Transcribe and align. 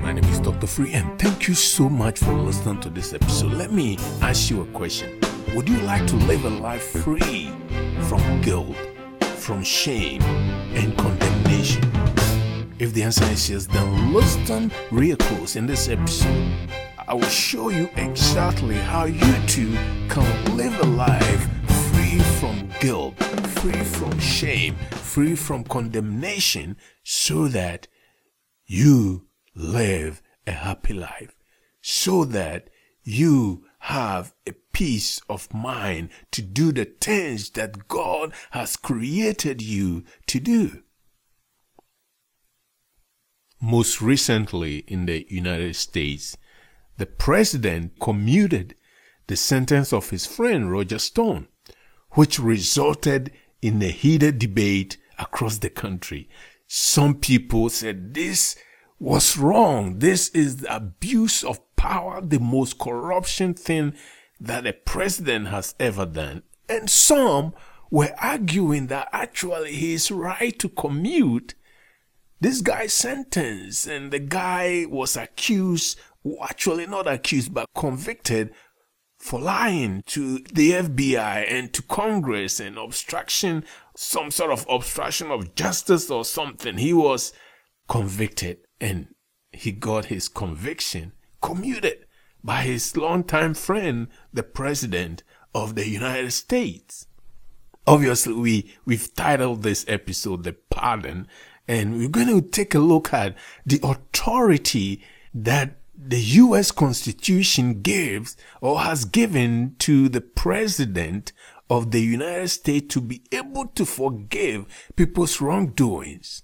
my 0.00 0.12
name 0.12 0.24
is 0.24 0.40
Dr. 0.40 0.66
Free, 0.66 0.92
and 0.92 1.18
thank 1.18 1.48
you 1.48 1.54
so 1.54 1.88
much 1.88 2.18
for 2.18 2.32
listening 2.32 2.80
to 2.80 2.90
this 2.90 3.12
episode. 3.12 3.52
Let 3.52 3.72
me 3.72 3.98
ask 4.20 4.50
you 4.50 4.62
a 4.62 4.66
question 4.66 5.20
Would 5.54 5.68
you 5.68 5.78
like 5.78 6.06
to 6.06 6.16
live 6.16 6.44
a 6.44 6.50
life 6.50 6.82
free 6.82 7.50
from 8.08 8.40
guilt, 8.40 8.76
from 9.36 9.62
shame, 9.62 10.22
and 10.74 10.96
condemnation? 10.96 11.82
If 12.78 12.92
the 12.94 13.02
answer 13.02 13.24
is 13.24 13.50
yes, 13.50 13.66
then 13.66 14.12
listen 14.12 14.70
real 14.90 15.16
close 15.16 15.56
in 15.56 15.66
this 15.66 15.88
episode. 15.88 16.56
I 17.06 17.14
will 17.14 17.22
show 17.22 17.70
you 17.70 17.88
exactly 17.96 18.76
how 18.76 19.04
you 19.04 19.46
too 19.46 19.72
can 20.08 20.56
live 20.56 20.78
a 20.80 20.86
life 20.86 21.48
free 21.90 22.18
from 22.38 22.70
guilt, 22.80 23.16
free 23.60 23.84
from 23.84 24.18
shame, 24.18 24.76
free 24.92 25.34
from 25.34 25.64
condemnation, 25.64 26.76
so 27.02 27.48
that 27.48 27.88
you 28.66 29.27
live 29.58 30.22
a 30.46 30.52
happy 30.52 30.94
life, 30.94 31.36
so 31.82 32.24
that 32.24 32.70
you 33.02 33.64
have 33.80 34.34
a 34.46 34.52
peace 34.72 35.20
of 35.28 35.52
mind 35.52 36.08
to 36.30 36.40
do 36.40 36.72
the 36.72 36.84
things 36.84 37.50
that 37.50 37.88
God 37.88 38.32
has 38.52 38.76
created 38.76 39.60
you 39.60 40.04
to 40.26 40.38
do. 40.40 40.82
Most 43.60 44.00
recently 44.00 44.78
in 44.86 45.06
the 45.06 45.26
United 45.28 45.74
States, 45.74 46.36
the 46.96 47.06
president 47.06 47.98
commuted 48.00 48.76
the 49.26 49.36
sentence 49.36 49.92
of 49.92 50.10
his 50.10 50.26
friend 50.26 50.70
Roger 50.70 50.98
Stone, 50.98 51.48
which 52.12 52.38
resulted 52.38 53.32
in 53.60 53.82
a 53.82 53.88
heated 53.88 54.38
debate 54.38 54.96
across 55.18 55.58
the 55.58 55.70
country. 55.70 56.28
Some 56.68 57.16
people 57.16 57.68
said 57.68 58.14
this 58.14 58.56
was 58.98 59.36
wrong. 59.36 59.98
This 59.98 60.28
is 60.30 60.58
the 60.58 60.74
abuse 60.74 61.44
of 61.44 61.60
power, 61.76 62.20
the 62.20 62.40
most 62.40 62.78
corruption 62.78 63.54
thing 63.54 63.94
that 64.40 64.66
a 64.66 64.72
president 64.72 65.48
has 65.48 65.74
ever 65.78 66.06
done. 66.06 66.42
And 66.68 66.90
some 66.90 67.54
were 67.90 68.14
arguing 68.20 68.88
that 68.88 69.08
actually 69.12 69.72
he 69.72 69.94
is 69.94 70.10
right 70.10 70.58
to 70.58 70.68
commute 70.68 71.54
this 72.40 72.60
guy's 72.60 72.92
sentence 72.92 73.86
and 73.86 74.12
the 74.12 74.18
guy 74.18 74.86
was 74.88 75.16
accused 75.16 75.98
actually 76.42 76.86
not 76.86 77.06
accused 77.06 77.52
but 77.54 77.66
convicted 77.74 78.52
for 79.18 79.40
lying 79.40 80.02
to 80.06 80.38
the 80.52 80.72
FBI 80.72 81.50
and 81.50 81.72
to 81.72 81.82
Congress 81.82 82.60
and 82.60 82.76
obstruction 82.78 83.64
some 83.96 84.30
sort 84.30 84.52
of 84.52 84.66
obstruction 84.68 85.30
of 85.30 85.54
justice 85.54 86.10
or 86.10 86.24
something 86.24 86.76
he 86.76 86.92
was 86.92 87.32
convicted 87.88 88.58
and 88.80 89.08
he 89.52 89.72
got 89.72 90.06
his 90.06 90.28
conviction 90.28 91.12
commuted 91.40 92.06
by 92.42 92.62
his 92.62 92.96
longtime 92.96 93.54
friend 93.54 94.08
the 94.32 94.42
president 94.42 95.22
of 95.54 95.74
the 95.74 95.88
United 95.88 96.30
States 96.30 97.06
obviously 97.86 98.34
we 98.34 98.74
we've 98.84 99.14
titled 99.14 99.62
this 99.62 99.84
episode 99.88 100.44
the 100.44 100.52
pardon 100.70 101.26
and 101.66 101.98
we're 101.98 102.08
going 102.08 102.26
to 102.26 102.48
take 102.48 102.74
a 102.74 102.78
look 102.78 103.12
at 103.12 103.34
the 103.64 103.80
authority 103.82 105.02
that 105.34 105.78
the 105.96 106.20
US 106.20 106.70
Constitution 106.70 107.82
gives 107.82 108.36
or 108.60 108.80
has 108.80 109.04
given 109.04 109.74
to 109.80 110.08
the 110.08 110.20
President 110.20 111.32
of 111.68 111.90
the 111.90 112.00
United 112.00 112.48
States 112.48 112.94
to 112.94 113.00
be 113.00 113.22
able 113.32 113.66
to 113.66 113.84
forgive 113.84 114.64
people's 114.96 115.40
wrongdoings. 115.40 116.42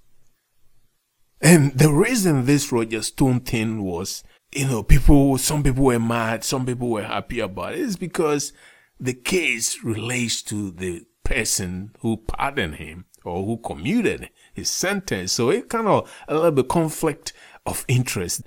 And 1.41 1.79
the 1.79 1.93
reason 1.93 2.47
this 2.47 2.73
Roger 2.73 3.03
Stone 3.03 3.41
thing 3.41 3.83
was, 3.83 4.25
you 4.53 4.67
know, 4.67 4.83
people, 4.83 5.36
some 5.39 5.63
people 5.63 5.85
were 5.85 5.98
mad, 5.98 6.45
some 6.45 6.64
people 6.64 6.89
were 6.89 7.03
happy 7.03 7.41
about 7.41 7.75
it, 7.75 7.81
is 7.81 7.97
because 7.97 8.53
the 8.98 9.14
case 9.14 9.83
relates 9.83 10.42
to 10.42 10.70
the 10.70 11.05
person 11.25 11.95
who 12.01 12.19
pardoned 12.19 12.77
him 12.77 13.07
or 13.25 13.45
who 13.45 13.57
commuted 13.58 14.31
his 14.53 14.70
sentence. 14.70 15.33
So 15.33 15.51
it 15.51 15.69
kind 15.69 15.89
of 15.89 16.11
a 16.29 16.35
little 16.35 16.51
bit 16.53 16.69
conflict 16.69 17.33
of 17.67 17.85
interest. 17.89 18.42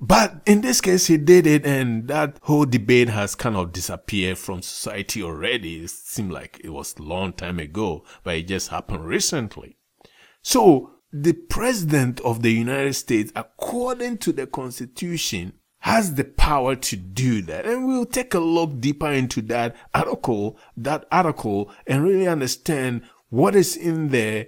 But 0.00 0.42
in 0.46 0.62
this 0.62 0.80
case, 0.80 1.06
he 1.06 1.16
did 1.16 1.46
it, 1.46 1.64
and 1.64 2.08
that 2.08 2.38
whole 2.42 2.64
debate 2.64 3.08
has 3.08 3.36
kind 3.36 3.56
of 3.56 3.72
disappeared 3.72 4.36
from 4.36 4.60
society 4.60 5.22
already. 5.22 5.84
It 5.84 5.90
seemed 5.90 6.32
like 6.32 6.60
it 6.64 6.70
was 6.70 6.96
a 6.98 7.02
long 7.02 7.32
time 7.32 7.60
ago, 7.60 8.04
but 8.24 8.34
it 8.34 8.48
just 8.48 8.70
happened 8.70 9.06
recently. 9.06 9.76
So 10.42 10.91
the 11.12 11.34
president 11.34 12.20
of 12.20 12.42
the 12.42 12.52
United 12.52 12.94
States, 12.94 13.30
according 13.36 14.18
to 14.18 14.32
the 14.32 14.46
Constitution, 14.46 15.52
has 15.80 16.14
the 16.14 16.24
power 16.24 16.74
to 16.76 16.96
do 16.96 17.42
that. 17.42 17.66
And 17.66 17.86
we'll 17.86 18.06
take 18.06 18.34
a 18.34 18.38
look 18.38 18.80
deeper 18.80 19.10
into 19.10 19.42
that 19.42 19.76
article, 19.92 20.56
that 20.76 21.06
article, 21.10 21.70
and 21.86 22.02
really 22.02 22.28
understand 22.28 23.02
what 23.28 23.54
is 23.54 23.76
in 23.76 24.08
there. 24.08 24.46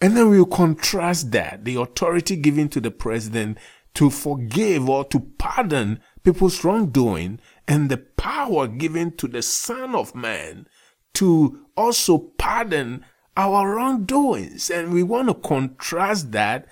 And 0.00 0.16
then 0.16 0.30
we'll 0.30 0.46
contrast 0.46 1.30
that, 1.32 1.64
the 1.64 1.76
authority 1.76 2.36
given 2.36 2.68
to 2.70 2.80
the 2.80 2.90
president 2.90 3.58
to 3.94 4.08
forgive 4.08 4.88
or 4.88 5.04
to 5.04 5.20
pardon 5.38 6.00
people's 6.24 6.64
wrongdoing 6.64 7.40
and 7.68 7.90
the 7.90 7.98
power 7.98 8.66
given 8.66 9.16
to 9.16 9.28
the 9.28 9.42
Son 9.42 9.94
of 9.94 10.14
Man 10.14 10.66
to 11.14 11.66
also 11.76 12.18
pardon 12.18 13.04
our 13.36 13.74
wrongdoings. 13.74 14.70
And 14.70 14.92
we 14.92 15.02
want 15.02 15.28
to 15.28 15.34
contrast 15.34 16.32
that 16.32 16.66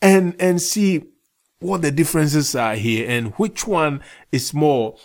and, 0.00 0.34
and 0.38 0.60
see 0.60 1.04
what 1.60 1.82
the 1.82 1.90
differences 1.90 2.54
are 2.54 2.74
here 2.74 3.08
and 3.08 3.32
which 3.34 3.66
one 3.66 4.02
is 4.30 4.52
more. 4.52 4.96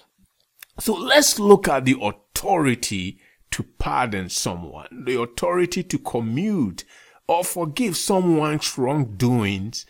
So 0.80 0.94
let's 0.94 1.40
look 1.40 1.68
at 1.68 1.86
the 1.86 1.98
authority 2.02 3.20
to 3.52 3.64
pardon 3.64 4.30
someone, 4.30 5.04
the 5.06 5.20
authority 5.20 5.84
to 5.84 5.98
commute 5.98 6.84
or 7.28 7.44
forgive 7.44 7.98
someone's 7.98 8.78
wrongdoings 8.78 9.86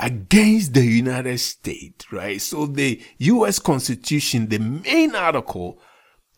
against 0.00 0.74
the 0.74 0.84
United 0.84 1.38
States, 1.38 2.12
right? 2.12 2.40
So 2.40 2.66
the 2.66 3.02
US 3.18 3.58
Constitution, 3.58 4.48
the 4.48 4.58
main 4.58 5.14
article, 5.14 5.80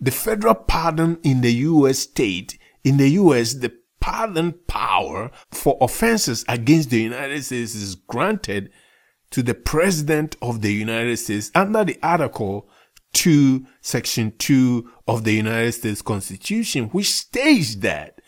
the 0.00 0.10
federal 0.10 0.54
pardon 0.54 1.18
in 1.22 1.42
the 1.42 1.52
US 1.52 2.00
state, 2.00 2.58
in 2.84 2.96
the 2.96 3.08
US, 3.10 3.54
the 3.54 3.72
pardon 4.00 4.52
power 4.66 5.30
for 5.50 5.76
offenses 5.80 6.44
against 6.48 6.90
the 6.90 7.00
United 7.00 7.44
States 7.44 7.74
is 7.74 7.94
granted 7.94 8.70
to 9.30 9.42
the 9.42 9.54
President 9.54 10.36
of 10.42 10.62
the 10.62 10.72
United 10.72 11.16
States 11.18 11.50
under 11.54 11.84
the 11.84 11.98
article 12.02 12.68
2, 13.12 13.66
section 13.80 14.32
2 14.38 14.90
of 15.06 15.24
the 15.24 15.32
United 15.32 15.72
States 15.72 16.02
Constitution, 16.02 16.86
which 16.86 17.10
states 17.12 17.76
that 17.76 18.20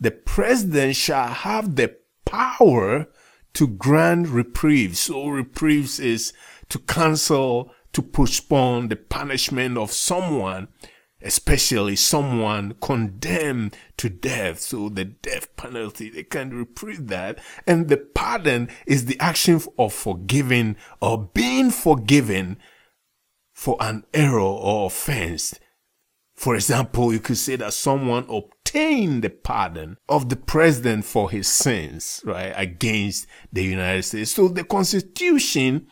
the 0.00 0.10
president 0.10 0.96
shall 0.96 1.28
have 1.28 1.76
the 1.76 1.96
power 2.24 3.06
to 3.54 3.66
grant 3.66 4.28
reprieves. 4.28 4.98
So 4.98 5.28
reprieves 5.28 6.00
is 6.00 6.32
to 6.68 6.78
cancel, 6.80 7.72
to 7.92 8.02
postpone 8.02 8.88
the 8.88 8.96
punishment 8.96 9.78
of 9.78 9.92
someone, 9.92 10.68
especially 11.24 11.96
someone 11.96 12.74
condemned 12.80 13.76
to 13.96 14.08
death. 14.10 14.60
So 14.60 14.88
the 14.90 15.06
death 15.06 15.56
penalty, 15.56 16.10
they 16.10 16.22
can 16.22 16.50
reprieve 16.50 17.08
that. 17.08 17.38
And 17.66 17.88
the 17.88 17.96
pardon 17.96 18.68
is 18.86 19.06
the 19.06 19.18
action 19.18 19.60
of 19.78 19.92
forgiving 19.92 20.76
or 21.00 21.30
being 21.32 21.70
forgiven 21.70 22.58
for 23.54 23.76
an 23.80 24.04
error 24.12 24.40
or 24.40 24.86
offense. 24.86 25.58
For 26.34 26.54
example, 26.56 27.12
you 27.12 27.20
could 27.20 27.38
say 27.38 27.56
that 27.56 27.72
someone 27.72 28.26
obtained 28.28 29.22
the 29.22 29.30
pardon 29.30 29.96
of 30.08 30.28
the 30.28 30.36
president 30.36 31.04
for 31.04 31.30
his 31.30 31.48
sins, 31.48 32.20
right, 32.24 32.52
against 32.56 33.26
the 33.52 33.62
United 33.62 34.02
States. 34.02 34.32
So 34.32 34.48
the 34.48 34.64
Constitution 34.64 35.86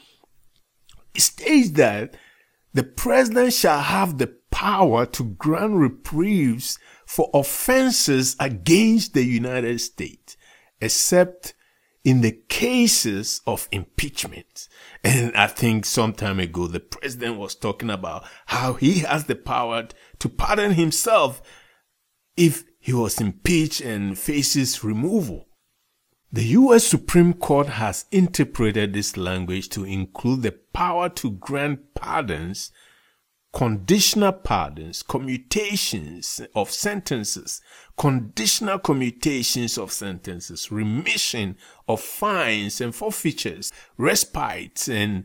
states 1.17 1.71
that 1.73 2.17
the 2.75 2.83
president 2.83 3.53
shall 3.53 3.81
have 3.81 4.19
the 4.19 4.35
power 4.63 5.05
to 5.05 5.25
grant 5.25 5.75
reprieves 5.75 6.79
for 7.05 7.29
offenses 7.35 8.37
against 8.39 9.13
the 9.13 9.25
United 9.25 9.81
States, 9.81 10.37
except 10.81 11.53
in 12.05 12.21
the 12.21 12.31
cases 12.49 13.41
of 13.45 13.69
impeachment. 13.73 14.69
And 15.03 15.37
I 15.37 15.49
think 15.49 15.85
some 15.85 16.13
time 16.13 16.39
ago, 16.39 16.69
the 16.69 16.79
president 16.79 17.39
was 17.39 17.57
talking 17.57 17.91
about 17.91 18.25
how 18.47 18.75
he 18.75 19.01
has 19.01 19.25
the 19.25 19.35
power 19.35 19.89
to 20.21 20.29
pardon 20.29 20.75
himself 20.75 21.43
if 22.37 22.63
he 22.79 22.93
was 22.93 23.21
impeached 23.21 23.81
and 23.81 24.17
faces 24.17 24.85
removal. 24.85 25.49
The 26.31 26.45
U.S. 26.45 26.87
Supreme 26.87 27.35
Court 27.35 27.67
has 27.67 28.05
interpreted 28.13 28.93
this 28.93 29.17
language 29.17 29.71
to 29.71 29.83
include 29.83 30.43
the 30.43 30.53
power 30.73 31.09
to 31.09 31.33
grant 31.33 31.95
pardons 31.95 32.71
conditional 33.53 34.33
pardons, 34.33 35.03
commutations 35.03 36.41
of 36.55 36.71
sentences, 36.71 37.61
conditional 37.99 38.79
commutations 38.79 39.77
of 39.77 39.93
sentences, 39.93 40.73
remission 40.73 41.57
of 41.87 42.01
fines 42.01 42.81
and 42.81 42.95
forfeitures, 42.95 43.71
respites 43.99 44.89
and 44.89 45.25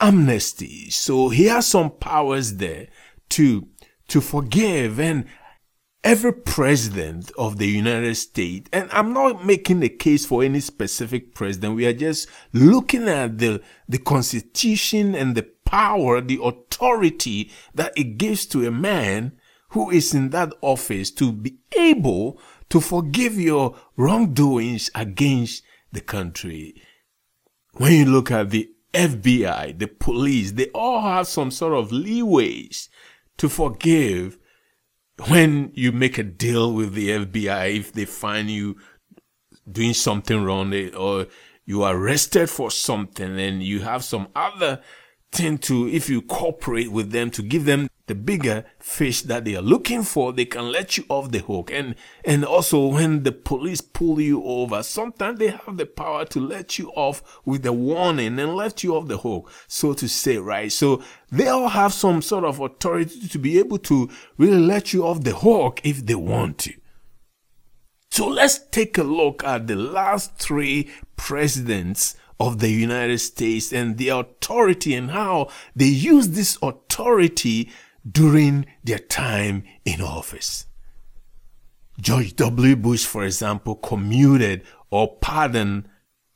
amnesty. 0.00 0.90
So 0.90 1.28
he 1.28 1.46
has 1.46 1.66
some 1.66 1.90
powers 1.90 2.56
there 2.56 2.86
to, 3.30 3.66
to 4.08 4.20
forgive 4.20 5.00
and 5.00 5.26
every 6.02 6.32
president 6.32 7.30
of 7.36 7.58
the 7.58 7.68
United 7.68 8.14
States, 8.14 8.70
and 8.72 8.88
I'm 8.90 9.12
not 9.12 9.44
making 9.44 9.82
a 9.82 9.88
case 9.88 10.24
for 10.24 10.42
any 10.42 10.60
specific 10.60 11.34
president. 11.34 11.76
We 11.76 11.86
are 11.86 11.92
just 11.92 12.28
looking 12.52 13.08
at 13.08 13.38
the, 13.38 13.60
the 13.88 13.98
constitution 13.98 15.14
and 15.14 15.34
the 15.34 15.42
power, 15.70 16.20
the 16.20 16.40
authority 16.42 17.48
that 17.72 17.92
it 17.96 18.18
gives 18.18 18.44
to 18.44 18.66
a 18.66 18.72
man 18.72 19.32
who 19.68 19.88
is 19.88 20.12
in 20.12 20.30
that 20.30 20.52
office 20.62 21.12
to 21.12 21.30
be 21.30 21.58
able 21.78 22.40
to 22.68 22.80
forgive 22.80 23.38
your 23.38 23.76
wrongdoings 23.96 24.90
against 24.96 25.62
the 25.92 26.00
country. 26.00 26.74
When 27.74 27.92
you 27.92 28.04
look 28.06 28.32
at 28.32 28.50
the 28.50 28.68
FBI, 28.92 29.78
the 29.78 29.86
police, 29.86 30.52
they 30.52 30.70
all 30.70 31.02
have 31.02 31.28
some 31.28 31.52
sort 31.52 31.74
of 31.74 31.90
leeways 31.90 32.88
to 33.38 33.48
forgive 33.48 34.38
when 35.28 35.70
you 35.74 35.92
make 35.92 36.18
a 36.18 36.24
deal 36.24 36.72
with 36.72 36.94
the 36.94 37.10
FBI, 37.10 37.76
if 37.76 37.92
they 37.92 38.06
find 38.06 38.50
you 38.50 38.76
doing 39.70 39.94
something 39.94 40.42
wrong 40.42 40.74
or 40.94 41.28
you 41.64 41.84
are 41.84 41.94
arrested 41.94 42.50
for 42.50 42.72
something 42.72 43.38
and 43.38 43.62
you 43.62 43.80
have 43.80 44.02
some 44.02 44.26
other 44.34 44.80
thing 45.32 45.58
to, 45.58 45.88
if 45.88 46.08
you 46.08 46.22
cooperate 46.22 46.90
with 46.90 47.12
them 47.12 47.30
to 47.30 47.42
give 47.42 47.64
them 47.64 47.88
the 48.06 48.14
bigger 48.14 48.64
fish 48.80 49.22
that 49.22 49.44
they 49.44 49.54
are 49.54 49.62
looking 49.62 50.02
for, 50.02 50.32
they 50.32 50.44
can 50.44 50.72
let 50.72 50.98
you 50.98 51.04
off 51.08 51.30
the 51.30 51.38
hook. 51.38 51.70
And, 51.72 51.94
and 52.24 52.44
also 52.44 52.86
when 52.88 53.22
the 53.22 53.30
police 53.30 53.80
pull 53.80 54.20
you 54.20 54.42
over, 54.42 54.82
sometimes 54.82 55.38
they 55.38 55.50
have 55.50 55.76
the 55.76 55.86
power 55.86 56.24
to 56.26 56.40
let 56.40 56.78
you 56.78 56.90
off 56.96 57.40
with 57.44 57.64
a 57.66 57.72
warning 57.72 58.40
and 58.40 58.56
let 58.56 58.82
you 58.82 58.96
off 58.96 59.06
the 59.06 59.18
hook, 59.18 59.50
so 59.68 59.92
to 59.92 60.08
say, 60.08 60.38
right? 60.38 60.72
So 60.72 61.02
they 61.30 61.46
all 61.46 61.68
have 61.68 61.92
some 61.92 62.20
sort 62.20 62.44
of 62.44 62.58
authority 62.58 63.28
to 63.28 63.38
be 63.38 63.58
able 63.60 63.78
to 63.78 64.10
really 64.36 64.58
let 64.58 64.92
you 64.92 65.06
off 65.06 65.22
the 65.22 65.36
hook 65.36 65.80
if 65.84 66.04
they 66.04 66.16
want 66.16 66.58
to. 66.58 66.74
So 68.10 68.26
let's 68.26 68.58
take 68.58 68.98
a 68.98 69.04
look 69.04 69.44
at 69.44 69.68
the 69.68 69.76
last 69.76 70.34
three 70.34 70.90
presidents 71.16 72.16
of 72.40 72.58
the 72.58 72.70
United 72.70 73.18
States 73.18 73.72
and 73.72 73.98
the 73.98 74.08
authority 74.08 74.94
and 74.94 75.10
how 75.10 75.48
they 75.76 75.84
use 75.84 76.30
this 76.30 76.56
authority 76.62 77.70
during 78.10 78.64
their 78.82 78.98
time 78.98 79.62
in 79.84 80.00
office. 80.00 80.64
George 82.00 82.34
W. 82.36 82.76
Bush, 82.76 83.04
for 83.04 83.24
example, 83.24 83.74
commuted 83.74 84.62
or 84.88 85.18
pardoned 85.18 85.86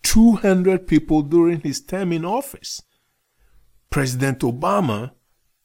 200 0.03 0.87
people 0.87 1.23
during 1.23 1.63
his 1.63 1.81
term 1.81 2.13
in 2.13 2.27
office. 2.27 2.83
President 3.89 4.41
Obama 4.41 5.13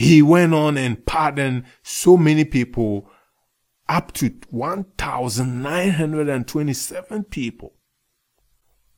He 0.00 0.22
went 0.22 0.54
on 0.54 0.78
and 0.78 1.04
pardoned 1.04 1.64
so 1.82 2.16
many 2.16 2.46
people, 2.46 3.10
up 3.86 4.12
to 4.12 4.34
1,927 4.48 7.24
people. 7.24 7.74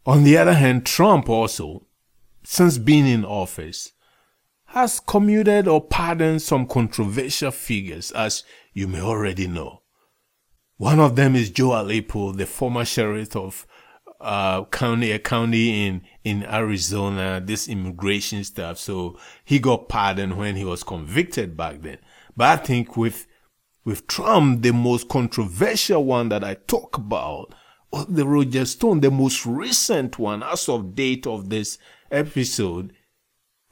On 0.07 0.23
the 0.23 0.39
other 0.39 0.55
hand, 0.55 0.87
Trump 0.87 1.29
also, 1.29 1.89
since 2.45 2.79
being 2.79 3.09
in 3.09 3.25
office, 3.25 3.91
has 4.67 5.01
commuted 5.01 5.67
or 5.67 5.81
pardoned 5.81 6.41
some 6.41 6.69
controversial 6.69 7.51
figures, 7.51 8.13
as 8.13 8.45
you 8.73 8.87
may 8.87 9.01
already 9.01 9.49
know. 9.49 9.83
One 10.77 11.01
of 11.01 11.17
them 11.17 11.35
is 11.35 11.51
Joe 11.51 11.71
Arpaio, 11.71 12.37
the 12.37 12.47
former 12.47 12.85
sheriff 12.85 13.35
of 13.35 13.67
uh, 14.23 14.65
county, 14.67 15.11
a 15.11 15.19
county 15.19 15.87
in, 15.87 16.03
in 16.25 16.45
Arizona, 16.45 17.43
this 17.45 17.69
immigration 17.69 18.45
stuff. 18.45 18.79
So 18.79 19.19
he 19.45 19.59
got 19.59 19.89
pardoned 19.89 20.37
when 20.37 20.57
he 20.57 20.65
was 20.65 20.83
convicted 20.83 21.57
back 21.57 21.83
then. 21.83 21.99
But 22.37 22.61
I 22.61 22.63
think 22.63 22.97
with, 22.97 23.27
with 23.85 24.07
Trump, 24.07 24.63
the 24.63 24.73
most 24.73 25.09
controversial 25.09 26.05
one 26.05 26.29
that 26.31 26.45
I 26.45 26.55
talk 26.55 26.97
about 26.97 27.55
was 27.91 28.07
the 28.09 28.27
Roger 28.27 28.65
Stone, 28.65 29.01
the 29.01 29.11
most 29.11 29.45
recent 29.45 30.19
one 30.19 30.43
as 30.43 30.69
of 30.69 30.95
date 30.95 31.27
of 31.27 31.51
this 31.51 31.79
episode, 32.11 32.93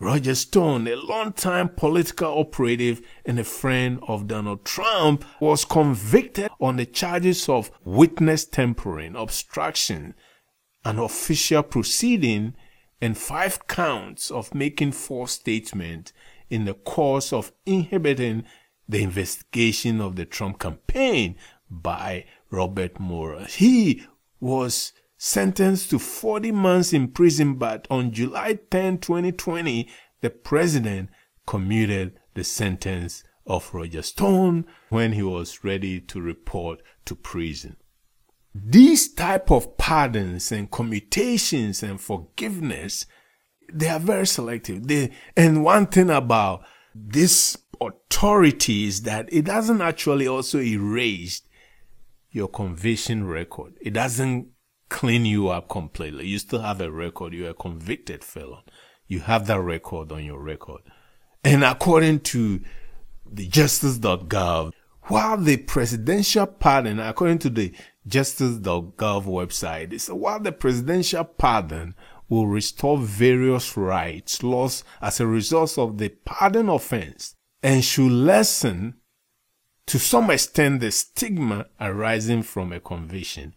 Roger 0.02 0.35
Stone, 0.35 0.88
a 0.88 0.97
long-time 0.97 1.69
political 1.69 2.38
operative 2.38 3.02
and 3.26 3.38
a 3.38 3.45
friend 3.45 4.00
of 4.09 4.26
Donald 4.26 4.64
Trump, 4.64 5.26
was 5.40 5.66
convicted 5.66 6.50
on 6.59 6.76
the 6.76 6.87
charges 6.87 7.50
of 7.50 7.71
witness 7.85 8.47
tampering, 8.47 9.14
obstruction, 9.14 10.14
an 10.84 10.99
official 10.99 11.62
proceeding, 11.62 12.54
and 13.00 13.16
five 13.16 13.66
counts 13.66 14.30
of 14.30 14.54
making 14.54 14.92
false 14.92 15.32
statements 15.32 16.12
in 16.49 16.64
the 16.64 16.75
course 16.75 17.32
of 17.32 17.52
inhibiting 17.64 18.44
the 18.88 19.02
investigation 19.02 20.00
of 20.00 20.16
the 20.16 20.25
Trump 20.25 20.58
campaign 20.58 21.37
by 21.70 22.25
Robert 22.50 22.99
Mueller. 23.00 23.46
He 23.46 24.04
was 24.40 24.92
sentenced 25.16 25.90
to 25.90 25.99
40 25.99 26.50
months 26.52 26.92
in 26.92 27.08
prison, 27.08 27.54
but 27.54 27.87
on 27.90 28.12
July 28.12 28.58
10, 28.70 28.99
2020, 28.99 29.88
the 30.20 30.30
president 30.30 31.10
commuted 31.46 32.18
the 32.34 32.44
sentence 32.44 33.22
of 33.46 33.72
Roger 33.72 34.02
Stone 34.02 34.66
when 34.88 35.12
he 35.12 35.22
was 35.22 35.64
ready 35.64 36.00
to 36.00 36.20
report 36.20 36.82
to 37.04 37.14
prison. 37.14 37.76
These 38.54 39.14
type 39.14 39.50
of 39.50 39.76
pardons 39.76 40.50
and 40.50 40.71
commutations 40.71 41.83
and 41.83 42.00
forgiveness, 42.00 43.07
they 43.73 43.88
are 43.88 44.00
very 44.00 44.26
selective. 44.26 44.87
They, 44.87 45.12
and 45.37 45.64
one 45.64 45.87
thing 45.87 46.11
about 46.11 46.64
this 46.95 47.57
authority 47.80 48.87
is 48.87 49.02
that 49.02 49.33
it 49.33 49.45
doesn't 49.45 49.80
actually 49.80 50.26
also 50.26 50.61
erase 50.61 51.42
your 52.30 52.49
conviction 52.49 53.26
record. 53.26 53.75
It 53.80 53.92
doesn't 53.92 54.49
clean 54.88 55.25
you 55.25 55.49
up 55.49 55.69
completely. 55.69 56.26
You 56.26 56.38
still 56.38 56.61
have 56.61 56.80
a 56.80 56.90
record. 56.90 57.33
You're 57.33 57.50
a 57.50 57.54
convicted 57.54 58.25
felon. 58.25 58.62
You 59.07 59.21
have 59.21 59.47
that 59.47 59.61
record 59.61 60.12
on 60.12 60.25
your 60.25 60.40
record. 60.40 60.83
And 61.42 61.64
according 61.64 62.21
to 62.21 62.61
the 63.25 63.47
justice.gov, 63.47 64.73
while 65.04 65.38
the 65.38 65.57
presidential 65.57 66.47
pardon, 66.47 67.00
according 67.00 67.38
to 67.38 67.50
the 67.50 67.73
justice.gov 68.07 68.95
website, 69.25 69.92
it's 69.92 70.09
while 70.09 70.40
the 70.40 70.52
presidential 70.52 71.25
pardon 71.25 71.95
will 72.28 72.47
restore 72.47 72.99
various 72.99 73.76
rights 73.76 74.42
lost 74.42 74.85
as 75.02 75.21
a 75.21 75.26
result 75.26 75.76
of 75.78 75.99
the 75.99 76.09
pardon 76.25 76.69
offense 76.69 77.35
and 77.62 77.85
should 77.85 78.12
lessen 78.12 78.95
to 79.87 79.99
some 79.99 80.30
extent 80.30 80.80
the 80.80 80.90
stigma 80.90 81.66
arising 81.80 82.42
from 82.42 82.73
a 82.73 82.80
conviction. 82.80 83.54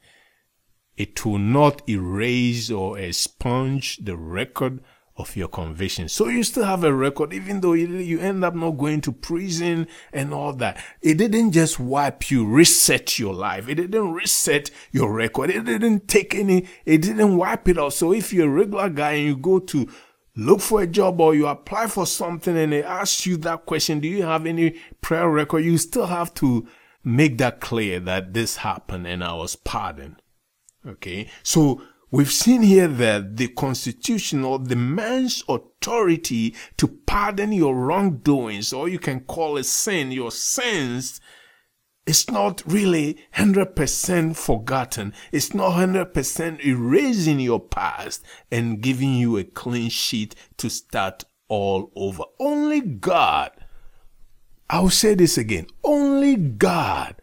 It 0.98 1.26
will 1.26 1.38
not 1.40 1.88
erase 1.88 2.72
or 2.72 2.98
expunge 2.98 3.98
the 4.04 4.18
record 4.18 4.84
of 5.16 5.36
your 5.36 5.48
conviction. 5.48 6.10
So 6.10 6.28
you 6.28 6.44
still 6.44 6.66
have 6.66 6.84
a 6.84 6.94
record, 6.94 7.34
even 7.34 7.62
though 7.62 7.74
you 7.74 8.20
end 8.20 8.44
up 8.44 8.56
not 8.56 8.72
going 8.72 9.02
to 9.02 9.12
prison 9.12 9.88
and 10.12 10.34
all 10.34 10.54
that. 10.54 10.84
It 11.02 11.20
didn't 11.20 11.52
just 11.52 11.80
wipe 11.80 12.32
you, 12.32 12.46
reset 12.48 13.20
your 13.20 13.34
life. 13.34 13.70
It 13.70 13.76
didn't 13.76 14.14
reset 14.14 14.72
your 14.92 15.14
record. 15.14 15.52
It 15.52 15.66
didn't 15.66 16.08
take 16.08 16.34
any, 16.34 16.68
it 16.86 17.04
didn't 17.04 17.38
wipe 17.38 17.68
it 17.68 17.78
off. 17.78 17.94
So 17.94 18.12
if 18.12 18.34
you're 18.34 18.48
a 18.48 18.50
regular 18.50 18.90
guy 18.90 19.12
and 19.12 19.26
you 19.28 19.38
go 19.38 19.60
to 19.60 19.88
look 20.36 20.62
for 20.62 20.82
a 20.82 20.88
job 20.88 21.22
or 21.22 21.36
you 21.36 21.46
apply 21.46 21.86
for 21.86 22.08
something 22.08 22.58
and 22.58 22.74
they 22.74 22.84
ask 22.84 23.28
you 23.28 23.38
that 23.38 23.68
question, 23.68 24.00
do 24.00 24.08
you 24.08 24.24
have 24.24 24.48
any 24.48 24.80
prior 25.02 25.30
record? 25.30 25.64
You 25.64 25.78
still 25.78 26.08
have 26.08 26.34
to 26.36 26.68
make 27.04 27.38
that 27.38 27.62
clear 27.62 28.00
that 28.00 28.34
this 28.34 28.58
happened 28.58 29.06
and 29.06 29.24
I 29.24 29.34
was 29.34 29.56
pardoned. 29.56 30.24
Okay. 30.88 31.30
So 31.44 31.84
we've 32.14 32.32
seen 32.32 32.62
here 32.62 32.88
that 32.88 33.38
the 33.38 33.48
constitution 33.48 34.46
or 34.46 34.60
demands 34.60 35.44
authority 35.50 36.56
to 36.78 36.88
pardon 36.88 37.52
your 37.52 37.76
wrongdoings, 37.76 38.72
or 38.72 38.88
you 38.88 39.00
can 39.00 39.20
call 39.22 39.58
it 39.58 39.66
sin, 39.66 40.12
your 40.12 40.30
sins, 40.30 41.20
it's 42.06 42.30
not 42.30 42.62
really 42.68 43.18
100% 43.36 44.36
forgotten. 44.38 45.14
It's 45.32 45.56
not 45.56 45.72
100% 45.72 46.64
erasing 46.64 47.40
your 47.40 47.60
past 47.60 48.24
and 48.52 48.80
giving 48.80 49.16
you 49.16 49.38
a 49.38 49.44
clean 49.44 49.90
sheet 49.90 50.36
to 50.58 50.70
start 50.70 51.24
all 51.48 51.92
over. 51.96 52.24
Only 52.40 52.82
God, 52.82 53.52
I'll 54.70 54.90
say 54.92 55.16
this 55.16 55.36
again, 55.36 55.66
only 55.84 56.36
God, 56.36 57.16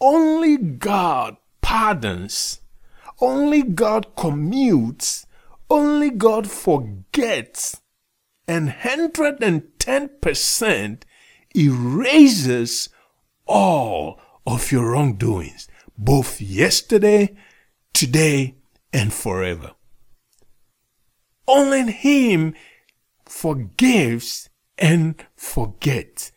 only 0.00 0.56
God 0.56 1.36
pardons, 1.60 2.62
only 3.20 3.62
God 3.62 4.16
commutes, 4.16 5.26
only 5.68 6.10
God 6.10 6.48
forgets, 6.50 7.82
and 8.46 8.70
110% 8.70 11.02
erases 11.54 12.88
all 13.46 14.20
of 14.46 14.70
your 14.70 14.92
wrongdoings, 14.92 15.66
both 15.96 16.38
yesterday, 16.40 17.34
today, 17.92 18.54
and 18.92 19.12
forever. 19.12 19.72
Only 21.48 21.90
Him 21.92 22.54
forgives 23.24 24.48
and 24.78 25.20
forgets. 25.34 26.30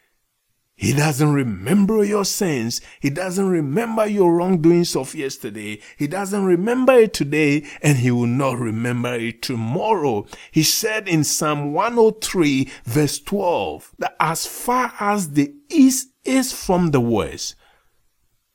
He 0.80 0.94
doesn't 0.94 1.34
remember 1.34 2.06
your 2.06 2.24
sins. 2.24 2.80
He 3.02 3.10
doesn't 3.10 3.50
remember 3.50 4.08
your 4.08 4.34
wrongdoings 4.34 4.96
of 4.96 5.14
yesterday. 5.14 5.82
He 5.98 6.08
doesn't 6.08 6.46
remember 6.46 6.94
it 6.94 7.14
today 7.14 7.66
and 7.82 7.98
he 7.98 8.12
will 8.12 8.28
not 8.28 8.60
remember 8.60 9.14
it 9.14 9.42
tomorrow. 9.42 10.26
He 10.52 10.64
said 10.64 11.10
in 11.10 11.26
Psalm 11.26 11.74
103 11.74 12.70
verse 12.86 13.20
12 13.20 13.92
that 14.00 14.16
as 14.22 14.46
far 14.46 14.94
as 15.02 15.32
the 15.32 15.54
east 15.68 16.14
is 16.24 16.54
from 16.54 16.92
the 16.92 17.02
west, 17.02 17.56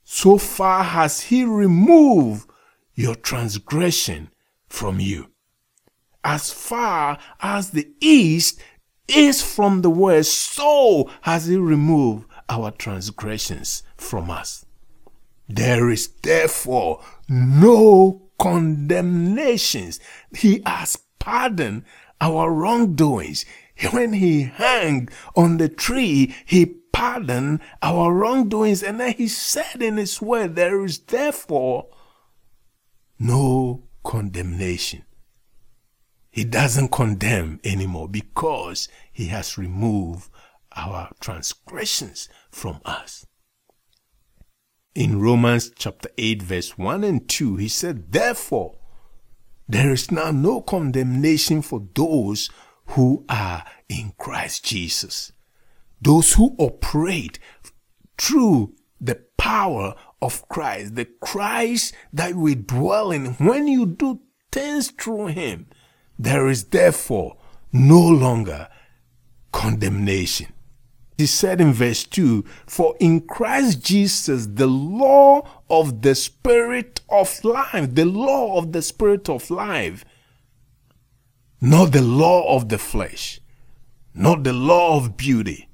so 0.02 0.38
far 0.38 0.82
has 0.82 1.20
he 1.20 1.44
removed 1.44 2.48
your 2.94 3.16
transgression 3.16 4.30
from 4.66 4.98
you. 4.98 5.28
As 6.24 6.50
far 6.50 7.18
as 7.42 7.72
the 7.72 7.86
east 8.00 8.58
is 9.08 9.42
from 9.42 9.82
the 9.82 9.90
west, 9.90 10.32
so 10.32 11.10
has 11.22 11.46
he 11.46 11.56
removed 11.56 12.26
our 12.48 12.70
transgressions 12.70 13.82
from 13.96 14.30
us. 14.30 14.64
There 15.48 15.90
is 15.90 16.08
therefore 16.22 17.02
no 17.28 18.22
condemnations. 18.38 20.00
He 20.34 20.62
has 20.66 20.96
pardoned 21.18 21.84
our 22.20 22.50
wrongdoings. 22.50 23.44
When 23.90 24.14
he 24.14 24.44
hung 24.44 25.08
on 25.36 25.58
the 25.58 25.68
tree, 25.68 26.34
he 26.46 26.66
pardoned 26.92 27.60
our 27.82 28.12
wrongdoings. 28.12 28.82
And 28.82 29.00
then 29.00 29.12
he 29.14 29.28
said 29.28 29.82
in 29.82 29.96
his 29.96 30.22
word, 30.22 30.54
there 30.54 30.84
is 30.84 30.98
therefore 30.98 31.88
no 33.18 33.84
condemnation. 34.02 35.04
He 36.34 36.42
doesn't 36.42 36.90
condemn 36.90 37.60
anymore 37.62 38.08
because 38.08 38.88
he 39.12 39.26
has 39.26 39.56
removed 39.56 40.30
our 40.74 41.12
transgressions 41.20 42.28
from 42.50 42.80
us. 42.84 43.24
In 44.96 45.20
Romans 45.20 45.70
chapter 45.76 46.08
8 46.18 46.42
verse 46.42 46.76
1 46.76 47.04
and 47.04 47.28
2, 47.28 47.54
he 47.54 47.68
said, 47.68 48.10
Therefore, 48.10 48.74
there 49.68 49.92
is 49.92 50.10
now 50.10 50.32
no 50.32 50.60
condemnation 50.60 51.62
for 51.62 51.86
those 51.94 52.50
who 52.86 53.24
are 53.28 53.62
in 53.88 54.12
Christ 54.18 54.64
Jesus. 54.64 55.30
Those 56.02 56.32
who 56.32 56.56
operate 56.58 57.38
through 58.18 58.74
the 59.00 59.22
power 59.36 59.94
of 60.20 60.48
Christ, 60.48 60.96
the 60.96 61.04
Christ 61.04 61.94
that 62.12 62.34
we 62.34 62.56
dwell 62.56 63.12
in. 63.12 63.34
When 63.34 63.68
you 63.68 63.86
do 63.86 64.18
things 64.50 64.90
through 64.90 65.26
Him, 65.28 65.68
there 66.18 66.48
is 66.48 66.64
therefore 66.64 67.36
no 67.72 68.00
longer 68.00 68.68
condemnation. 69.52 70.48
He 71.16 71.26
said 71.26 71.60
in 71.60 71.72
verse 71.72 72.04
2 72.04 72.44
For 72.66 72.96
in 72.98 73.20
Christ 73.20 73.84
Jesus, 73.84 74.46
the 74.46 74.66
law 74.66 75.48
of 75.70 76.02
the 76.02 76.14
Spirit 76.14 77.00
of 77.08 77.44
life, 77.44 77.94
the 77.94 78.04
law 78.04 78.58
of 78.58 78.72
the 78.72 78.82
Spirit 78.82 79.28
of 79.28 79.50
life, 79.50 80.04
not 81.60 81.92
the 81.92 82.02
law 82.02 82.56
of 82.56 82.68
the 82.68 82.78
flesh, 82.78 83.40
not 84.12 84.44
the 84.44 84.52
law 84.52 84.96
of 84.96 85.16
beauty, 85.16 85.68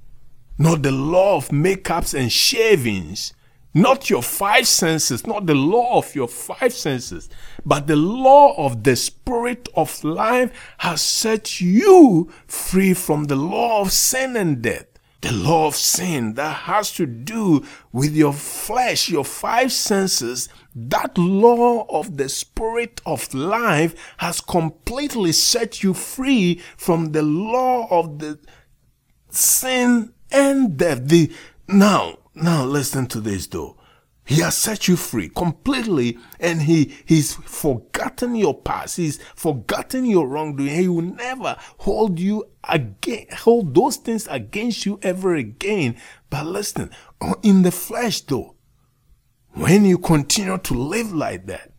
not 0.58 0.82
the 0.82 0.92
law 0.92 1.36
of 1.36 1.48
makeups 1.48 2.18
and 2.18 2.30
shavings, 2.30 3.32
not 3.72 4.10
your 4.10 4.22
five 4.22 4.66
senses, 4.66 5.26
not 5.26 5.46
the 5.46 5.54
law 5.54 5.98
of 5.98 6.14
your 6.14 6.28
five 6.28 6.72
senses, 6.72 7.28
but 7.64 7.86
the 7.86 7.96
law 7.96 8.54
of 8.56 8.82
the 8.82 8.96
spirit 8.96 9.68
of 9.76 10.02
life 10.02 10.52
has 10.78 11.00
set 11.00 11.60
you 11.60 12.30
free 12.46 12.94
from 12.94 13.24
the 13.24 13.36
law 13.36 13.80
of 13.80 13.92
sin 13.92 14.36
and 14.36 14.62
death. 14.62 14.86
The 15.20 15.32
law 15.32 15.66
of 15.66 15.76
sin 15.76 16.34
that 16.34 16.60
has 16.62 16.92
to 16.94 17.04
do 17.04 17.64
with 17.92 18.16
your 18.16 18.32
flesh, 18.32 19.10
your 19.10 19.24
five 19.24 19.70
senses, 19.70 20.48
that 20.74 21.18
law 21.18 21.86
of 21.90 22.16
the 22.16 22.30
spirit 22.30 23.02
of 23.04 23.32
life 23.34 23.94
has 24.16 24.40
completely 24.40 25.32
set 25.32 25.82
you 25.82 25.92
free 25.92 26.62
from 26.76 27.12
the 27.12 27.22
law 27.22 27.86
of 27.90 28.18
the 28.18 28.38
sin 29.28 30.14
and 30.32 30.78
death. 30.78 31.06
The, 31.06 31.30
now, 31.68 32.19
now 32.34 32.64
listen 32.64 33.06
to 33.08 33.20
this 33.20 33.46
though. 33.46 33.76
He 34.24 34.42
has 34.42 34.56
set 34.56 34.86
you 34.86 34.96
free 34.96 35.28
completely 35.28 36.16
and 36.38 36.62
he, 36.62 36.94
he's 37.04 37.34
forgotten 37.34 38.36
your 38.36 38.54
past. 38.54 38.96
He's 38.96 39.18
forgotten 39.34 40.04
your 40.04 40.28
wrongdoing. 40.28 40.68
He 40.68 40.86
will 40.86 41.02
never 41.02 41.56
hold 41.78 42.20
you 42.20 42.48
again, 42.68 43.26
hold 43.32 43.74
those 43.74 43.96
things 43.96 44.28
against 44.28 44.86
you 44.86 45.00
ever 45.02 45.34
again. 45.34 45.96
But 46.28 46.46
listen, 46.46 46.90
in 47.42 47.62
the 47.62 47.72
flesh 47.72 48.20
though, 48.20 48.54
when 49.54 49.84
you 49.84 49.98
continue 49.98 50.58
to 50.58 50.74
live 50.74 51.12
like 51.12 51.46
that, 51.46 51.72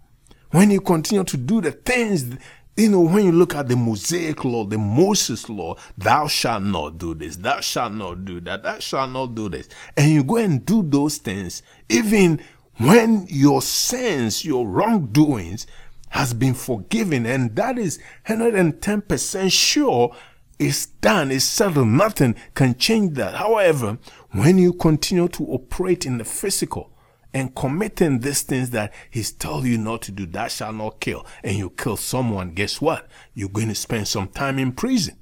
when 0.50 0.72
you 0.72 0.82
continue 0.82 1.24
to 1.24 1.38
do 1.38 1.62
the 1.62 1.72
things 1.72 2.36
you 2.82 2.90
know, 2.90 3.02
when 3.02 3.26
you 3.26 3.32
look 3.32 3.56
at 3.56 3.68
the 3.68 3.76
Mosaic 3.76 4.44
law, 4.44 4.66
the 4.66 4.78
Moses 4.78 5.48
law, 5.50 5.76
thou 5.98 6.28
shalt 6.28 6.64
not 6.64 6.98
do 6.98 7.14
this, 7.14 7.36
thou 7.36 7.60
shalt 7.60 7.94
not 7.94 8.26
do 8.26 8.40
that, 8.42 8.64
thou 8.64 8.80
shalt 8.80 9.12
not 9.12 9.36
do 9.36 9.50
this. 9.50 9.70
And 9.96 10.12
you 10.12 10.24
go 10.24 10.38
and 10.38 10.66
do 10.66 10.82
those 10.82 11.18
things, 11.18 11.62
even 11.90 12.42
when 12.78 13.28
your 13.30 13.62
sins, 13.62 14.44
your 14.44 14.68
wrongdoings 14.68 15.68
has 16.10 16.34
been 16.34 16.56
forgiven, 16.56 17.26
and 17.26 17.56
that 17.56 17.78
is 17.78 18.00
110% 18.28 19.52
sure 19.52 20.16
it's 20.58 20.88
done, 20.88 21.32
it's 21.32 21.46
settled, 21.46 21.88
nothing 21.88 22.36
can 22.54 22.76
change 22.76 23.16
that. 23.16 23.36
However, 23.36 23.98
when 24.32 24.58
you 24.58 24.74
continue 24.74 25.28
to 25.30 25.46
operate 25.48 26.06
in 26.06 26.18
the 26.18 26.26
physical, 26.26 26.91
and 27.34 27.56
committing 27.56 28.20
these 28.20 28.42
things 28.44 28.72
that 28.72 28.94
he's 29.10 29.32
told 29.32 29.66
you 29.66 29.78
not 29.78 30.02
to 30.04 30.12
do, 30.12 30.26
that 30.28 30.52
shall 30.52 30.74
not 30.74 31.00
kill, 31.00 31.26
and 31.44 31.58
you 31.58 31.70
kill 31.70 31.98
someone, 31.98 32.54
guess 32.54 32.82
what? 32.82 33.08
You're 33.34 33.50
going 33.50 33.70
to 33.70 33.76
spend 33.76 34.08
some 34.08 34.28
time 34.28 34.60
in 34.60 34.74
prison. 34.74 35.18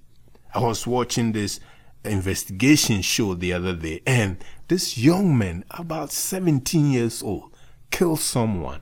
I 0.54 0.60
was 0.60 0.88
watching 0.88 1.32
this 1.32 1.60
investigation 2.04 3.02
show 3.02 3.36
the 3.36 3.54
other 3.54 3.76
day, 3.76 4.02
and 4.08 4.44
this 4.68 4.98
young 4.98 5.38
man, 5.38 5.66
about 5.72 6.12
17 6.12 6.92
years 6.92 7.22
old, 7.22 7.56
killed 7.92 8.20
someone. 8.20 8.82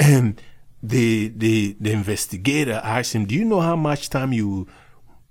And 0.00 0.40
the, 0.82 1.28
the, 1.28 1.76
the 1.80 1.92
investigator 1.92 2.80
asked 2.84 3.14
him, 3.14 3.26
Do 3.26 3.34
you 3.34 3.44
know 3.44 3.60
how 3.60 3.76
much 3.76 4.10
time 4.10 4.32
you, 4.32 4.66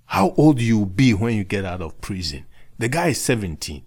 how 0.05 0.31
old 0.37 0.61
you 0.61 0.79
will 0.79 0.85
be 0.85 1.13
when 1.13 1.35
you 1.35 1.43
get 1.43 1.65
out 1.65 1.81
of 1.81 1.99
prison? 1.99 2.45
The 2.77 2.87
guy 2.87 3.09
is 3.09 3.21
17. 3.21 3.83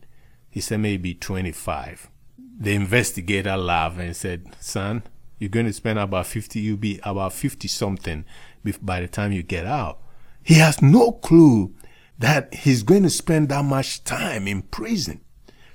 He 0.51 0.61
said, 0.61 0.81
Maybe 0.81 1.15
25 1.15 2.11
the 2.61 2.75
investigator 2.75 3.57
laughed 3.57 3.99
and 3.99 4.15
said, 4.15 4.47
Son, 4.61 5.03
you're 5.39 5.49
going 5.49 5.67
to 5.67 5.73
spend 5.73 5.99
about 5.99 6.27
50, 6.27 6.61
you'll 6.61 6.77
be 6.77 7.01
about 7.03 7.33
50 7.33 7.67
something 7.67 8.27
by 8.83 9.01
the 9.01 9.09
time 9.09 9.33
you 9.33 9.43
get 9.43 9.65
out. 9.65 9.99
He 10.43 10.55
has 10.55 10.83
no 10.83 11.13
clue 11.13 11.75
that 12.19 12.53
he's 12.53 12.83
going 12.83 13.03
to 13.05 13.11
spend 13.11 13.49
that 13.49 13.65
much 13.65 14.05
time 14.05 14.47
in 14.47 14.61
prison. 14.61 15.23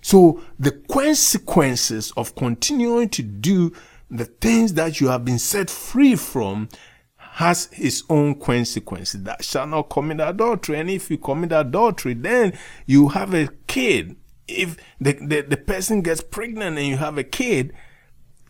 So 0.02 0.44
the 0.60 0.72
consequences 0.72 2.14
of 2.16 2.36
continuing 2.36 3.10
to 3.10 3.24
do 3.24 3.74
the 4.12 4.26
things 4.26 4.76
that 4.76 5.02
you 5.02 5.08
have 5.08 5.26
been 5.26 5.40
set 5.40 5.72
free 5.72 6.16
from 6.16 6.70
has 7.18 7.68
its 7.72 8.04
own 8.08 8.40
consequences. 8.40 9.24
That 9.24 9.44
shall 9.44 9.66
not 9.66 9.90
commit 9.90 10.20
adultery. 10.20 10.80
And 10.80 10.92
if 10.92 11.10
you 11.10 11.18
commit 11.18 11.52
adultery, 11.52 12.14
then 12.14 12.56
you 12.86 13.10
have 13.10 13.34
a 13.34 13.50
kid 13.66 14.16
if 14.48 14.78
the, 15.00 15.14
the, 15.14 15.42
the 15.42 15.58
person 15.58 16.02
gets 16.02 16.22
pregnant 16.22 16.78
and 16.78 16.88
you 16.88 16.98
have 16.98 17.18
a 17.18 17.24
kid, 17.24 17.74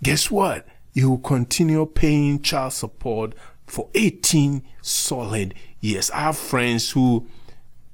guess 0.04 0.30
what? 0.30 0.68
You 0.94 1.10
will 1.10 1.18
continue 1.20 1.86
paying 1.86 2.42
child 2.42 2.74
support 2.74 3.34
for 3.68 3.90
18 3.96 4.64
solid 4.82 5.54
years. 5.80 6.12
I 6.12 6.20
have 6.22 6.38
friends 6.38 6.92
who 6.92 7.28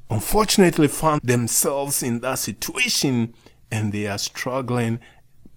unfortunately 0.10 0.88
found 0.88 1.22
themselves 1.24 2.04
in 2.04 2.20
that 2.20 2.40
situation 2.40 3.34
and 3.72 3.92
they 3.92 4.08
are 4.08 4.18
struggling 4.18 5.00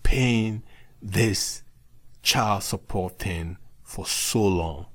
paying 0.02 0.62
this 1.02 1.62
child 2.22 2.62
support 2.62 3.18
thing 3.18 3.58
for 3.82 4.06
so 4.06 4.42
long. 4.42 4.86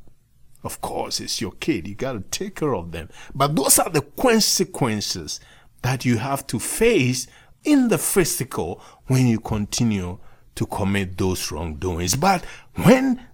Of 0.63 0.82
course, 0.82 1.20
it's 1.20 1.39
your 1.39 1.51
kid. 1.53 1.88
You 1.88 1.96
got 1.96 2.13
to 2.13 2.20
take 2.20 2.56
care 2.56 2.75
of 2.75 2.91
them. 2.91 3.10
But 3.34 3.56
those 3.56 3.79
are 3.79 3.89
the 3.89 4.01
consequences 4.01 5.39
that 5.82 6.03
you 6.03 6.18
have 6.18 6.46
to 6.48 6.60
face 6.60 7.27
in 7.63 7.88
the 7.89 7.98
physical 7.98 8.82
when 9.08 9.28
you 9.28 9.39
continue 9.39 10.20
to 10.56 10.66
commit 10.66 11.18
those 11.18 11.51
wrongdoings. 11.51 12.16
But 12.16 12.44
when 12.75 13.25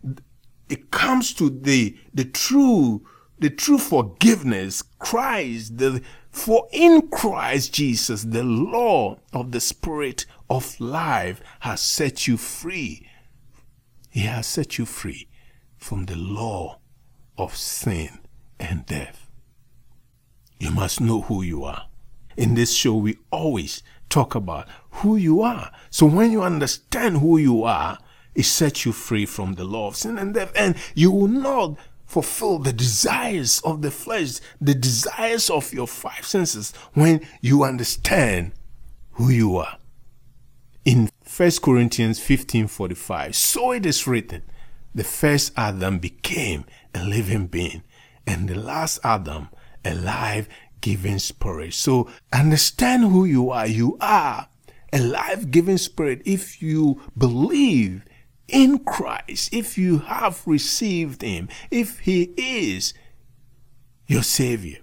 it 0.69 0.91
comes 0.91 1.33
to 1.35 1.49
the, 1.49 1.97
the 2.13 2.25
true, 2.25 3.05
the 3.39 3.49
true 3.49 3.77
forgiveness, 3.77 4.81
Christ, 4.99 5.77
the, 5.77 6.01
for 6.29 6.67
in 6.71 7.09
Christ 7.09 7.73
Jesus, 7.73 8.23
the 8.23 8.43
law 8.43 9.19
of 9.33 9.51
the 9.51 9.59
Spirit 9.59 10.25
of 10.49 10.79
life 10.79 11.41
has 11.61 11.81
set 11.81 12.27
you 12.27 12.37
free. 12.37 13.09
He 14.09 14.21
has 14.21 14.47
set 14.47 14.77
you 14.77 14.85
free 14.85 15.27
from 15.77 16.05
the 16.05 16.15
law 16.15 16.79
of 17.37 17.55
sin 17.55 18.19
and 18.59 18.85
death. 18.85 19.29
You 20.59 20.71
must 20.71 21.01
know 21.01 21.21
who 21.21 21.41
you 21.41 21.63
are. 21.63 21.87
In 22.37 22.55
this 22.55 22.73
show, 22.73 22.95
we 22.95 23.17
always 23.31 23.83
talk 24.09 24.35
about 24.35 24.67
who 24.91 25.15
you 25.15 25.41
are. 25.41 25.71
So 25.89 26.05
when 26.05 26.31
you 26.31 26.41
understand 26.41 27.17
who 27.17 27.37
you 27.37 27.63
are, 27.63 27.97
it 28.33 28.43
sets 28.43 28.85
you 28.85 28.91
free 28.91 29.25
from 29.25 29.53
the 29.53 29.63
law 29.63 29.87
of 29.87 29.95
sin 29.95 30.17
and 30.17 30.33
death, 30.33 30.51
and 30.55 30.75
you 30.93 31.11
will 31.11 31.27
not 31.27 31.77
fulfill 32.05 32.59
the 32.59 32.73
desires 32.73 33.61
of 33.61 33.81
the 33.81 33.91
flesh, 33.91 34.39
the 34.61 34.75
desires 34.75 35.49
of 35.49 35.73
your 35.73 35.87
five 35.87 36.25
senses 36.25 36.73
when 36.93 37.25
you 37.41 37.63
understand 37.63 38.51
who 39.13 39.29
you 39.29 39.57
are. 39.57 39.77
In 40.83 41.09
1 41.25 41.61
Corinthians 41.61 42.19
15:45, 42.19 43.35
so 43.35 43.71
it 43.71 43.85
is 43.85 44.05
written, 44.05 44.43
the 44.93 45.03
first 45.03 45.51
Adam 45.57 45.99
became 45.99 46.65
a 46.93 47.03
living 47.03 47.47
being, 47.47 47.83
and 48.27 48.47
the 48.47 48.55
last 48.55 48.99
Adam 49.03 49.49
a 49.83 49.93
life 49.93 50.47
giving 50.85 51.17
spirit. 51.17 51.73
So 51.73 52.07
understand 52.31 53.05
who 53.05 53.25
you 53.25 53.49
are. 53.49 53.65
You 53.65 53.97
are 53.99 54.47
a 54.93 54.99
life 54.99 55.49
giving 55.49 55.79
spirit 55.79 56.21
if 56.25 56.61
you 56.61 57.01
believe 57.17 58.05
in 58.47 58.77
Christ, 58.77 59.51
if 59.51 59.79
you 59.79 59.97
have 59.97 60.43
received 60.45 61.23
Him, 61.23 61.49
if 61.71 62.01
He 62.01 62.35
is 62.37 62.93
your 64.05 64.21
Savior. 64.21 64.77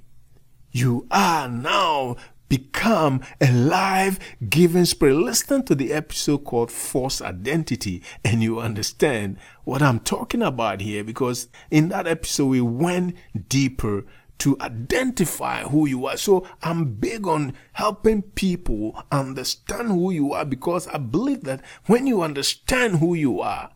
You 0.73 1.07
are 1.13 1.49
now 1.49 2.17
become 2.49 3.23
a 3.41 3.53
life 3.53 4.19
giving 4.49 4.87
spirit. 4.87 5.15
Listen 5.15 5.63
to 5.63 5.77
the 5.77 5.93
episode 5.93 6.39
called 6.39 6.73
False 6.73 7.23
Identity 7.23 8.03
and 8.25 8.43
you 8.43 8.59
understand 8.59 9.39
what 9.63 9.81
I'm 9.83 10.01
talking 10.01 10.43
about 10.43 10.81
here 10.81 11.05
because 11.05 11.47
in 11.71 11.91
that 11.91 12.09
episode 12.09 12.47
we 12.47 12.61
went 12.61 13.17
deeper 13.49 14.05
to 14.43 14.57
identify 14.61 15.63
who 15.63 15.87
you 15.87 16.05
are. 16.07 16.17
So 16.17 16.45
I'm 16.65 16.95
big 16.95 17.29
on 17.29 17.55
helping 17.75 18.23
people 18.23 19.01
understand 19.13 19.87
who 19.87 20.11
you 20.11 20.33
are 20.33 20.45
because 20.45 20.89
I 20.89 20.99
believe 20.99 21.43
that 21.45 21.65
when 21.87 22.09
you 22.09 22.23
understand 22.23 22.97
who 22.97 23.15
you 23.15 23.41
are, 23.41 23.71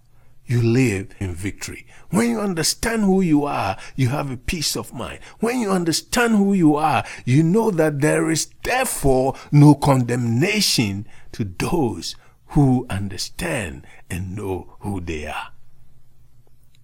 you 0.44 0.60
live 0.60 1.14
in 1.20 1.36
victory. 1.36 1.86
When 2.10 2.30
you 2.30 2.40
understand 2.40 3.04
who 3.04 3.20
you 3.20 3.44
are, 3.44 3.76
you 3.94 4.08
have 4.08 4.28
a 4.28 4.36
peace 4.36 4.74
of 4.74 4.92
mind. 4.92 5.20
When 5.38 5.60
you 5.60 5.70
understand 5.70 6.34
who 6.34 6.52
you 6.52 6.74
are, 6.74 7.04
you 7.24 7.44
know 7.44 7.70
that 7.70 8.00
there 8.00 8.28
is 8.28 8.48
therefore 8.64 9.36
no 9.52 9.76
condemnation 9.76 11.06
to 11.30 11.44
those 11.44 12.16
who 12.48 12.86
understand 12.90 13.86
and 14.10 14.34
know 14.34 14.74
who 14.80 15.00
they 15.00 15.28
are. 15.28 15.52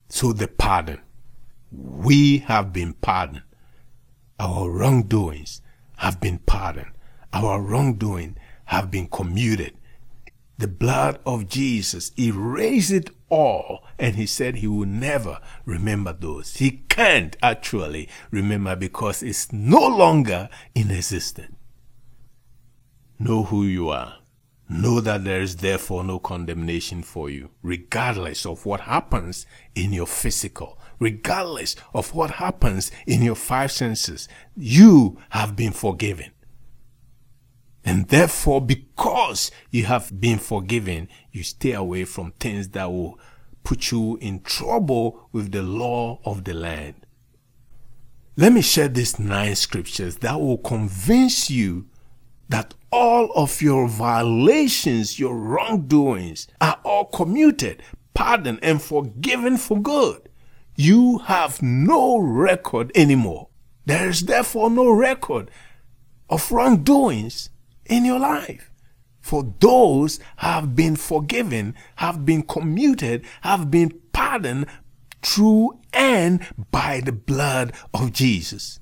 So 0.08 0.32
the 0.32 0.46
pardon. 0.46 1.00
We 1.72 2.38
have 2.38 2.72
been 2.72 2.92
pardoned. 2.92 3.42
Our 4.42 4.72
wrongdoings 4.72 5.62
have 5.98 6.20
been 6.20 6.38
pardoned. 6.38 6.90
Our 7.32 7.62
wrongdoing 7.62 8.36
have 8.64 8.90
been 8.90 9.06
commuted. 9.06 9.74
The 10.58 10.66
blood 10.66 11.20
of 11.24 11.48
Jesus 11.48 12.10
erased 12.18 12.90
it 12.90 13.10
all, 13.28 13.84
and 14.00 14.16
he 14.16 14.26
said 14.26 14.56
he 14.56 14.66
will 14.66 14.88
never 14.88 15.38
remember 15.64 16.12
those. 16.12 16.56
He 16.56 16.82
can't 16.88 17.36
actually 17.40 18.08
remember 18.32 18.74
because 18.74 19.22
it's 19.22 19.52
no 19.52 19.86
longer 19.86 20.48
in 20.74 20.90
existence. 20.90 21.54
Know 23.20 23.44
who 23.44 23.62
you 23.62 23.90
are. 23.90 24.16
Know 24.68 25.00
that 25.02 25.22
there 25.22 25.40
is 25.40 25.58
therefore 25.58 26.02
no 26.02 26.18
condemnation 26.18 27.04
for 27.04 27.30
you, 27.30 27.50
regardless 27.62 28.44
of 28.44 28.66
what 28.66 28.80
happens 28.80 29.46
in 29.76 29.92
your 29.92 30.08
physical, 30.08 30.80
regardless 31.02 31.74
of 31.92 32.14
what 32.14 32.30
happens 32.30 32.92
in 33.06 33.22
your 33.22 33.34
five 33.34 33.72
senses, 33.72 34.28
you 34.56 35.18
have 35.30 35.56
been 35.56 35.72
forgiven. 35.72 36.30
And 37.84 38.08
therefore, 38.08 38.60
because 38.60 39.50
you 39.72 39.86
have 39.86 40.20
been 40.20 40.38
forgiven, 40.38 41.08
you 41.32 41.42
stay 41.42 41.72
away 41.72 42.04
from 42.04 42.30
things 42.38 42.68
that 42.68 42.90
will 42.90 43.18
put 43.64 43.90
you 43.90 44.16
in 44.20 44.40
trouble 44.42 45.28
with 45.32 45.50
the 45.50 45.62
law 45.62 46.20
of 46.24 46.44
the 46.44 46.54
land. 46.54 46.94
Let 48.36 48.52
me 48.52 48.62
share 48.62 48.88
these 48.88 49.18
nine 49.18 49.56
scriptures 49.56 50.18
that 50.18 50.40
will 50.40 50.58
convince 50.58 51.50
you 51.50 51.88
that 52.48 52.74
all 52.92 53.32
of 53.34 53.60
your 53.60 53.88
violations, 53.88 55.18
your 55.18 55.36
wrongdoings 55.36 56.46
are 56.60 56.78
all 56.84 57.06
commuted, 57.06 57.82
pardoned, 58.14 58.60
and 58.62 58.80
forgiven 58.80 59.56
for 59.56 59.80
good 59.80 60.28
you 60.76 61.18
have 61.18 61.62
no 61.62 62.18
record 62.18 62.92
anymore. 62.94 63.48
There 63.84 64.08
is 64.08 64.22
therefore 64.22 64.70
no 64.70 64.90
record 64.90 65.50
of 66.28 66.50
wrongdoings 66.50 67.50
in 67.86 68.04
your 68.04 68.18
life. 68.18 68.70
For 69.20 69.54
those 69.60 70.18
have 70.36 70.74
been 70.74 70.96
forgiven, 70.96 71.74
have 71.96 72.24
been 72.26 72.42
commuted, 72.42 73.24
have 73.42 73.70
been 73.70 74.00
pardoned 74.12 74.66
through 75.22 75.78
and 75.92 76.40
by 76.70 77.00
the 77.00 77.12
blood 77.12 77.72
of 77.94 78.12
Jesus. 78.12 78.80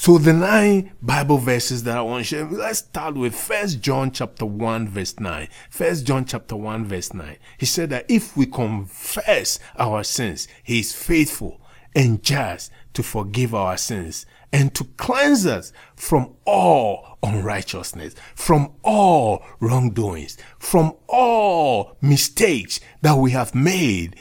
So 0.00 0.16
the 0.16 0.32
nine 0.32 0.92
Bible 1.02 1.38
verses 1.38 1.82
that 1.82 1.98
I 1.98 2.02
want 2.02 2.24
to 2.24 2.24
share, 2.24 2.44
let's 2.44 2.78
start 2.78 3.16
with 3.16 3.34
First 3.34 3.80
John 3.80 4.12
chapter 4.12 4.46
1 4.46 4.86
verse 4.86 5.18
9. 5.18 5.48
First 5.70 6.06
John 6.06 6.24
chapter 6.24 6.54
1 6.54 6.84
verse 6.84 7.12
9. 7.12 7.36
He 7.58 7.66
said 7.66 7.90
that 7.90 8.06
if 8.08 8.36
we 8.36 8.46
confess 8.46 9.58
our 9.76 10.04
sins, 10.04 10.46
he 10.62 10.78
is 10.78 10.94
faithful 10.94 11.60
and 11.96 12.22
just 12.22 12.70
to 12.94 13.02
forgive 13.02 13.56
our 13.56 13.76
sins 13.76 14.24
and 14.52 14.72
to 14.76 14.84
cleanse 14.84 15.46
us 15.46 15.72
from 15.96 16.32
all 16.44 17.18
unrighteousness, 17.24 18.14
from 18.36 18.74
all 18.84 19.44
wrongdoings, 19.58 20.38
from 20.60 20.94
all 21.08 21.96
mistakes 22.00 22.78
that 23.02 23.18
we 23.18 23.32
have 23.32 23.52
made, 23.52 24.14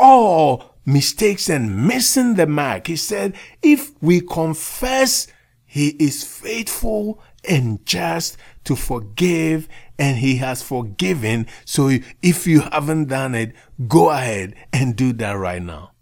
all 0.00 0.71
mistakes 0.84 1.48
and 1.48 1.86
missing 1.86 2.34
the 2.34 2.46
mark. 2.46 2.86
He 2.86 2.96
said, 2.96 3.36
if 3.62 3.92
we 4.02 4.20
confess, 4.20 5.26
he 5.64 5.90
is 5.90 6.24
faithful 6.24 7.22
and 7.48 7.84
just 7.86 8.36
to 8.64 8.76
forgive 8.76 9.68
and 9.98 10.18
he 10.18 10.36
has 10.36 10.62
forgiven. 10.62 11.46
So 11.64 11.98
if 12.22 12.46
you 12.46 12.60
haven't 12.60 13.06
done 13.06 13.34
it, 13.34 13.54
go 13.88 14.10
ahead 14.10 14.54
and 14.72 14.96
do 14.96 15.12
that 15.14 15.32
right 15.32 15.62
now. 15.62 15.92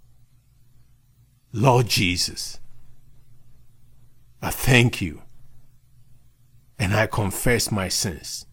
Lord 1.53 1.89
Jesus, 1.89 2.61
I 4.43 4.51
thank 4.51 5.01
you 5.01 5.23
and 6.79 6.95
I 6.95 7.07
confess 7.07 7.71
my 7.71 7.89
sins. 7.89 8.47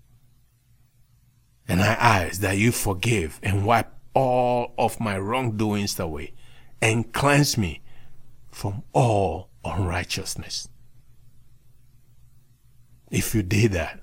And 1.67 1.81
I 1.81 1.93
ask 1.93 2.41
that 2.41 2.57
you 2.57 2.71
forgive 2.71 3.39
and 3.43 3.65
wipe 3.65 3.91
all 4.17 4.73
of 4.79 4.99
my 4.99 5.15
wrongdoings 5.15 5.99
away 5.99 6.33
and 6.81 7.13
cleanse 7.13 7.55
me 7.55 7.81
from 8.49 8.81
all 8.91 9.49
unrighteousness. 9.63 10.67
If 13.11 13.35
you 13.35 13.43
did 13.43 13.73
that, 13.73 13.99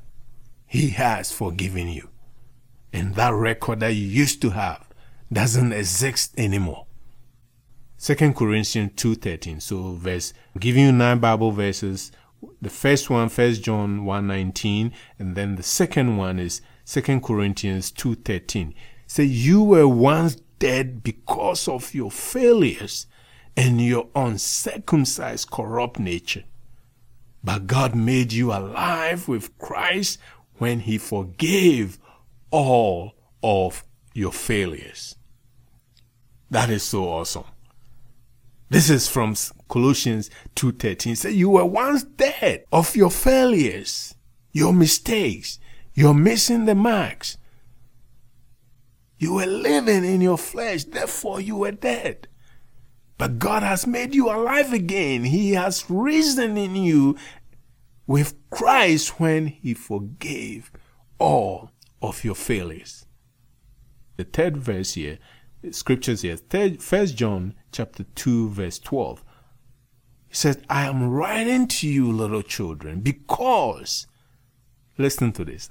He 0.67 0.91
has 0.91 1.33
forgiven 1.33 1.89
you. 1.89 2.11
And 2.93 3.17
that 3.17 3.35
record 3.35 3.81
that 3.81 3.95
you 3.95 4.07
used 4.07 4.41
to 4.43 4.51
have 4.51 4.89
doesn't 5.33 5.73
exist 5.73 6.33
anymore. 6.39 6.87
Second 7.97 8.37
Corinthians 8.37 8.93
2.13. 8.93 9.61
So 9.61 9.95
verse, 9.95 10.33
giving 10.61 10.85
you 10.85 10.93
nine 10.93 11.19
Bible 11.19 11.51
verses. 11.51 12.13
The 12.63 12.71
first 12.71 13.11
one, 13.11 13.31
First 13.31 13.65
John 13.65 14.05
1.19, 14.05 14.93
and 15.19 15.35
then 15.35 15.57
the 15.57 15.65
second 15.65 16.19
one 16.19 16.39
is 16.39 16.61
Second 16.85 17.25
Corinthians 17.25 17.91
2.13. 17.91 18.75
Say, 19.15 19.23
you 19.23 19.63
were 19.63 19.87
once 19.87 20.35
dead 20.59 21.05
because 21.05 21.69
of 21.69 21.95
your 21.95 22.11
failures 22.11 23.07
and 23.57 23.81
your 23.81 24.09
uncircumcised 24.17 25.53
corrupt 25.53 26.01
nature. 26.01 26.43
But 27.45 27.69
God 27.69 27.95
made 27.95 28.33
you 28.33 28.53
alive 28.53 29.29
with 29.29 29.57
Christ 29.57 30.19
when 30.59 30.81
he 30.81 30.99
forgave 30.99 31.97
all 32.51 33.15
of 33.41 33.85
your 34.15 34.33
failures. 34.33 35.15
That 36.51 36.69
is 36.69 36.83
so 36.83 37.05
awesome. 37.05 37.45
This 38.69 38.91
is 38.91 39.07
from 39.07 39.37
Colossians 39.69 40.29
2.13. 40.57 41.17
Say 41.17 41.31
you 41.31 41.51
were 41.51 41.65
once 41.65 42.03
dead 42.03 42.65
of 42.73 42.97
your 42.97 43.13
failures, 43.13 44.17
your 44.51 44.73
mistakes, 44.73 45.61
you're 45.95 46.15
missing 46.15 46.65
the 46.65 46.75
marks. 46.75 47.39
You 49.25 49.33
were 49.33 49.47
living 49.47 50.05
in 50.05 50.21
your 50.21 50.37
flesh, 50.37 50.85
therefore 50.85 51.41
you 51.41 51.57
were 51.57 51.73
dead. 51.73 52.29
But 53.17 53.39
God 53.39 53.63
has 53.63 53.87
made 53.87 54.15
you 54.15 54.29
alive 54.29 54.71
again. 54.75 55.25
He 55.25 55.53
has 55.53 55.87
risen 55.89 56.59
in 56.59 56.77
you 56.77 57.17
with 58.07 58.35
Christ 58.51 59.19
when 59.19 59.47
He 59.47 59.73
forgave 59.73 60.71
all 61.19 61.71
of 62.03 62.23
your 62.23 62.35
failures. 62.35 63.07
The 64.19 64.25
third 64.25 64.59
verse 64.59 64.93
here, 64.93 65.19
scriptures 65.71 66.21
here, 66.21 66.37
First 66.79 67.17
John 67.17 67.55
chapter 67.73 68.05
2, 68.05 68.51
verse 68.51 68.79
12. 68.79 69.25
He 70.29 70.35
says, 70.35 70.59
I 70.69 70.85
am 70.85 71.09
writing 71.09 71.67
to 71.69 71.89
you, 71.89 72.13
little 72.13 72.43
children, 72.43 73.01
because, 73.01 74.07
listen 74.99 75.33
to 75.33 75.47
this, 75.47 75.71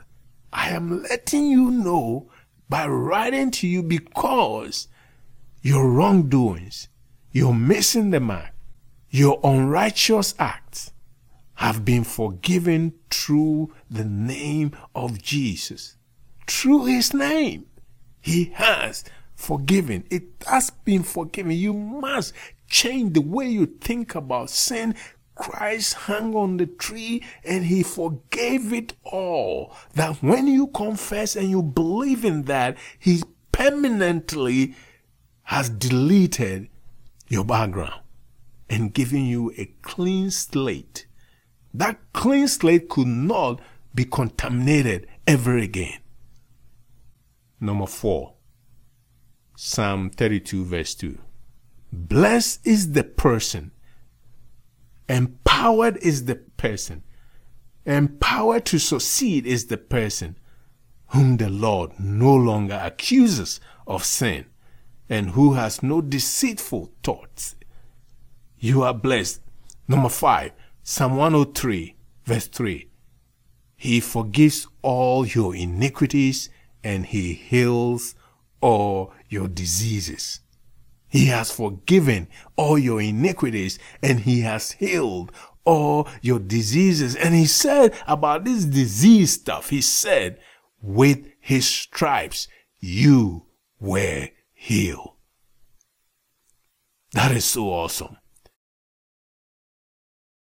I 0.51 0.69
am 0.69 1.03
letting 1.03 1.45
you 1.45 1.69
know 1.69 2.31
by 2.69 2.87
writing 2.87 3.51
to 3.51 3.67
you 3.67 3.83
because 3.83 4.87
your 5.61 5.89
wrongdoings, 5.89 6.89
your 7.31 7.53
missing 7.53 8.11
the 8.11 8.19
mark, 8.19 8.51
your 9.09 9.39
unrighteous 9.43 10.35
acts 10.39 10.91
have 11.55 11.85
been 11.85 12.03
forgiven 12.03 12.93
through 13.09 13.73
the 13.89 14.03
name 14.03 14.71
of 14.95 15.21
Jesus. 15.21 15.97
Through 16.47 16.85
his 16.85 17.13
name, 17.13 17.67
he 18.19 18.45
has 18.55 19.03
forgiven. 19.35 20.03
It 20.09 20.23
has 20.47 20.69
been 20.69 21.03
forgiven. 21.03 21.51
You 21.51 21.73
must 21.73 22.33
change 22.67 23.13
the 23.13 23.21
way 23.21 23.47
you 23.47 23.65
think 23.65 24.15
about 24.15 24.49
sin. 24.49 24.95
Christ 25.35 25.93
hung 25.93 26.35
on 26.35 26.57
the 26.57 26.65
tree 26.65 27.23
and 27.43 27.65
he 27.65 27.83
forgave 27.83 28.71
it 28.71 28.93
all. 29.03 29.75
That 29.95 30.17
when 30.21 30.47
you 30.47 30.67
confess 30.67 31.35
and 31.35 31.49
you 31.49 31.61
believe 31.61 32.23
in 32.23 32.43
that, 32.43 32.77
he 32.99 33.23
permanently 33.51 34.75
has 35.43 35.69
deleted 35.69 36.69
your 37.27 37.43
background 37.43 38.01
and 38.69 38.93
given 38.93 39.25
you 39.25 39.53
a 39.57 39.65
clean 39.81 40.31
slate. 40.31 41.05
That 41.73 41.99
clean 42.13 42.47
slate 42.47 42.89
could 42.89 43.07
not 43.07 43.59
be 43.93 44.05
contaminated 44.05 45.07
ever 45.27 45.57
again. 45.57 45.99
Number 47.59 47.87
four, 47.87 48.33
Psalm 49.55 50.09
32, 50.09 50.65
verse 50.65 50.95
2. 50.95 51.17
Blessed 51.91 52.65
is 52.65 52.93
the 52.93 53.03
person, 53.03 53.71
empowered 55.07 55.97
is 55.97 56.25
the 56.25 56.35
person, 56.35 57.03
empowered 57.85 58.65
to 58.65 58.79
succeed 58.79 59.45
is 59.45 59.67
the 59.67 59.77
person 59.77 60.37
whom 61.07 61.37
the 61.37 61.49
Lord 61.49 61.99
no 61.99 62.33
longer 62.33 62.79
accuses 62.83 63.59
of 63.85 64.03
sin 64.03 64.45
and 65.09 65.31
who 65.31 65.53
has 65.53 65.83
no 65.83 66.01
deceitful 66.01 66.91
thoughts. 67.03 67.55
You 68.57 68.83
are 68.83 68.93
blessed. 68.93 69.41
Number 69.87 70.09
five, 70.09 70.53
Psalm 70.83 71.17
103, 71.17 71.95
verse 72.25 72.47
3. 72.47 72.87
He 73.75 73.99
forgives 73.99 74.67
all 74.81 75.25
your 75.25 75.55
iniquities 75.55 76.49
and 76.83 77.05
he 77.05 77.33
heals 77.33 78.15
all 78.61 79.13
your 79.29 79.47
diseases. 79.47 80.39
He 81.13 81.27
has 81.27 81.51
forgiven 81.51 82.27
all 82.55 82.79
your 82.79 82.99
iniquities 82.99 83.77
and 84.01 84.21
he 84.21 84.41
has 84.41 84.71
healed 84.71 85.31
all 85.63 86.07
your 86.23 86.39
diseases. 86.39 87.15
And 87.15 87.35
he 87.35 87.45
said 87.45 87.93
about 88.07 88.45
this 88.45 88.65
disease 88.65 89.33
stuff, 89.33 89.69
he 89.69 89.79
said, 89.79 90.39
with 90.81 91.27
his 91.39 91.67
stripes, 91.67 92.47
you 92.79 93.45
were 93.79 94.29
healed. 94.53 95.11
That 97.11 97.31
is 97.31 97.45
so 97.45 97.69
awesome. 97.69 98.17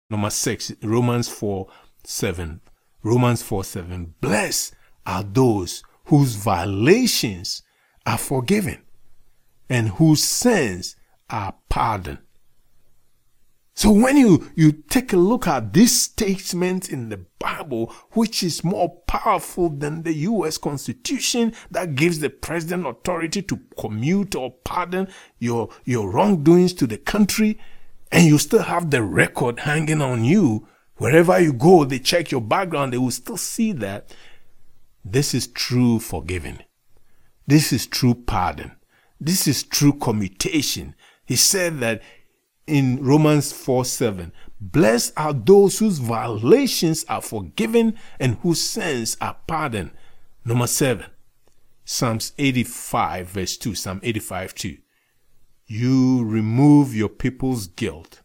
Number 0.07 0.29
six, 0.29 0.71
Romans 0.83 1.27
4 1.29 1.67
7. 2.03 2.61
Romans 3.01 3.41
4 3.41 3.63
7. 3.63 4.13
Blessed 4.21 4.75
are 5.03 5.23
those 5.23 5.81
whose 6.05 6.35
violations 6.35 7.63
are 8.05 8.19
forgiven 8.19 8.83
and 9.73 9.89
whose 9.89 10.23
sins 10.23 10.95
are 11.29 11.55
pardoned. 11.67 12.19
So 13.75 13.91
when 13.91 14.17
you, 14.17 14.51
you 14.55 14.71
take 14.71 15.13
a 15.13 15.17
look 15.17 15.47
at 15.47 15.73
this 15.73 15.99
statement 15.99 16.89
in 16.89 17.09
the 17.09 17.25
Bible, 17.39 17.87
which 18.11 18.43
is 18.43 18.63
more 18.63 19.01
powerful 19.07 19.69
than 19.69 20.03
the 20.03 20.13
US 20.13 20.59
Constitution 20.59 21.53
that 21.71 21.95
gives 21.95 22.19
the 22.19 22.29
president 22.29 22.85
authority 22.85 23.41
to 23.41 23.59
commute 23.79 24.35
or 24.35 24.51
pardon 24.63 25.07
your, 25.39 25.69
your 25.85 26.11
wrongdoings 26.11 26.73
to 26.73 26.85
the 26.85 26.99
country, 26.99 27.59
and 28.11 28.27
you 28.27 28.37
still 28.37 28.61
have 28.61 28.91
the 28.91 29.01
record 29.01 29.61
hanging 29.61 30.01
on 30.03 30.23
you, 30.23 30.67
wherever 30.97 31.39
you 31.39 31.51
go, 31.51 31.83
they 31.83 31.97
check 31.97 32.29
your 32.29 32.41
background, 32.41 32.93
they 32.93 32.99
will 32.99 33.09
still 33.09 33.37
see 33.37 33.71
that. 33.71 34.15
This 35.03 35.33
is 35.33 35.47
true 35.47 35.99
forgiving. 35.99 36.59
This 37.47 37.73
is 37.73 37.87
true 37.87 38.13
pardon. 38.13 38.73
This 39.25 39.47
is 39.47 39.63
true 39.63 39.93
commutation. 39.93 40.95
He 41.25 41.37
said 41.37 41.79
that 41.79 42.01
in 42.67 43.01
Romans 43.01 43.53
4 43.53 43.85
7, 43.85 44.33
blessed 44.59 45.13
are 45.15 45.31
those 45.31 45.79
whose 45.79 45.99
violations 45.99 47.05
are 47.07 47.21
forgiven 47.21 47.97
and 48.19 48.35
whose 48.41 48.61
sins 48.61 49.15
are 49.21 49.37
pardoned. 49.47 49.91
Number 50.43 50.67
7, 50.67 51.05
Psalms 51.85 52.33
85, 52.37 53.29
verse 53.29 53.55
2. 53.55 53.75
Psalm 53.75 54.01
85 54.03 54.55
2. 54.55 54.77
You 55.67 56.25
remove 56.25 56.93
your 56.93 57.07
people's 57.07 57.67
guilt. 57.67 58.23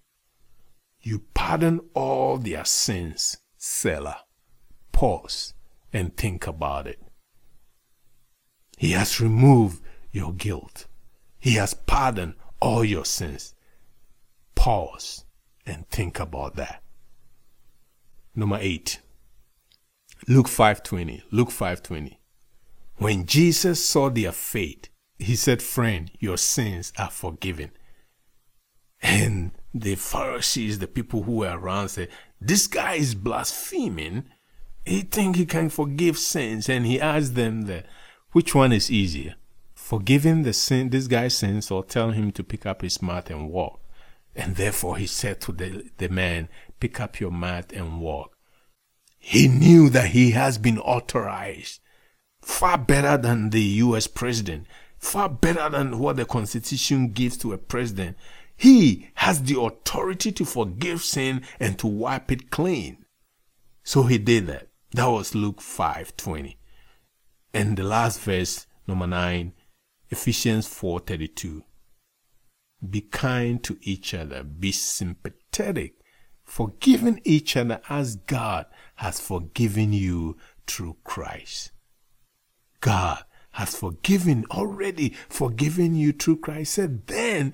You 1.01 1.23
pardon 1.33 1.81
all 1.95 2.39
their 2.39 2.65
sins. 2.65 3.37
Selah. 3.57 4.25
Pause 4.91 5.55
and 5.93 6.17
think 6.17 6.49
about 6.49 6.89
it. 6.89 7.01
He 8.77 8.91
has 8.91 9.21
removed 9.21 9.81
your 10.11 10.33
guilt. 10.33 10.88
He 11.39 11.53
has 11.55 11.75
pardoned 11.75 12.35
all 12.61 12.85
your 12.85 13.05
sins. 13.05 13.55
Pause 14.55 15.25
and 15.65 15.89
think 15.89 16.19
about 16.19 16.57
that. 16.57 16.83
Number 18.35 18.59
8. 18.61 19.01
Luke 20.27 20.49
5:20. 20.49 21.23
Luke 21.31 21.51
5:20. 21.51 22.19
When 22.97 23.27
Jesus 23.27 23.85
saw 23.87 24.11
their 24.11 24.33
faith, 24.33 24.89
he 25.19 25.37
said, 25.37 25.63
"Friend, 25.63 26.11
your 26.19 26.37
sins 26.37 26.93
are 26.99 27.11
forgiven." 27.11 27.71
And 29.01 29.53
the 29.73 29.95
Pharisees, 29.95 30.81
the 30.81 30.89
people 30.89 31.23
who 31.23 31.37
were 31.37 31.57
around, 31.57 31.91
said, 31.91 32.09
"This 32.41 32.67
guy 32.67 32.95
is 32.95 33.15
blaspheming. 33.15 34.25
He 34.85 35.03
think 35.03 35.37
he 35.37 35.47
can 35.47 35.71
forgive 35.71 36.19
sins." 36.19 36.69
And 36.69 36.85
he 36.85 37.01
asked 37.01 37.35
them, 37.37 37.63
that, 37.63 37.87
"Which 38.33 38.55
one 38.55 38.73
is 38.73 38.91
easier, 38.91 39.37
forgiving 39.89 40.43
the 40.43 40.53
sin, 40.53 40.91
this 40.91 41.07
guy's 41.07 41.35
sins, 41.35 41.71
or 41.71 41.83
telling 41.83 42.15
him 42.15 42.31
to 42.33 42.45
pick 42.45 42.67
up 42.67 42.83
his 42.83 43.01
mat 43.01 43.31
and 43.31 43.49
walk?" 43.51 43.81
And 44.37 44.57
therefore 44.57 44.99
he 44.99 45.07
said 45.07 45.41
to 45.43 45.53
the, 45.53 45.91
the 45.97 46.09
man, 46.09 46.49
"Pick 46.79 47.01
up 47.01 47.21
your 47.21 47.33
mat 47.33 47.73
and 47.73 48.01
walk." 48.01 48.37
He 49.19 49.49
knew 49.49 49.89
that 49.91 50.11
he 50.11 50.33
has 50.33 50.59
been 50.59 50.79
authorized 50.79 51.81
far 52.43 52.79
better 52.79 53.17
than 53.17 53.51
the 53.51 53.63
US 53.85 54.07
president, 54.07 54.67
far 54.99 55.29
better 55.29 55.69
than 55.69 55.99
what 55.99 56.17
the 56.17 56.25
constitution 56.25 57.13
gives 57.13 57.37
to 57.39 57.53
a 57.53 57.59
president. 57.59 58.17
He 58.57 59.11
has 59.15 59.43
the 59.43 59.61
authority 59.61 60.33
to 60.33 60.45
forgive 60.45 61.03
sin 61.03 61.43
and 61.61 61.79
to 61.79 61.87
wipe 61.87 62.33
it 62.33 62.51
clean. 62.51 63.05
So 63.85 64.03
he 64.05 64.19
did 64.19 64.47
that. 64.49 64.69
That 64.93 65.07
was 65.07 65.35
Luke 65.35 65.61
5:20. 65.61 66.57
And 67.55 67.77
the 67.77 67.85
last 67.85 68.21
verse, 68.21 68.67
number 68.87 69.07
9, 69.07 69.53
Ephesians 70.11 70.67
4:32. 70.67 71.63
Be 72.89 73.01
kind 73.01 73.63
to 73.65 73.79
each 73.83 74.15
other, 74.15 74.43
be 74.45 74.73
sympathetic, 74.73 75.95
forgiving 76.45 77.21
each 77.25 77.57
other 77.57 77.81
as 77.89 78.17
God 78.17 78.67
has 78.97 79.21
forgiven 79.21 79.93
you 79.93 80.37
through 80.67 80.97
Christ. 81.05 81.73
God 82.81 83.25
has 83.53 83.75
forgiven, 83.77 84.45
already 84.51 85.15
forgiven 85.29 85.97
you 85.97 86.13
through 86.13 86.37
Christ. 86.37 86.75
Said, 86.75 87.07
then 87.09 87.53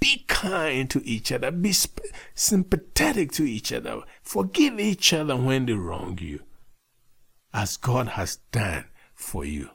be 0.00 0.24
kind 0.28 0.88
to 0.90 1.04
each 1.04 1.32
other, 1.32 1.50
be 1.50 1.72
sp- 1.74 2.06
sympathetic 2.34 3.32
to 3.32 3.44
each 3.44 3.72
other, 3.72 4.02
forgive 4.22 4.78
each 4.78 5.12
other 5.12 5.36
when 5.36 5.66
they 5.66 5.72
wrong 5.72 6.18
you, 6.20 6.42
as 7.52 7.76
God 7.76 8.08
has 8.08 8.36
done 8.52 8.86
for 9.14 9.44
you. 9.44 9.70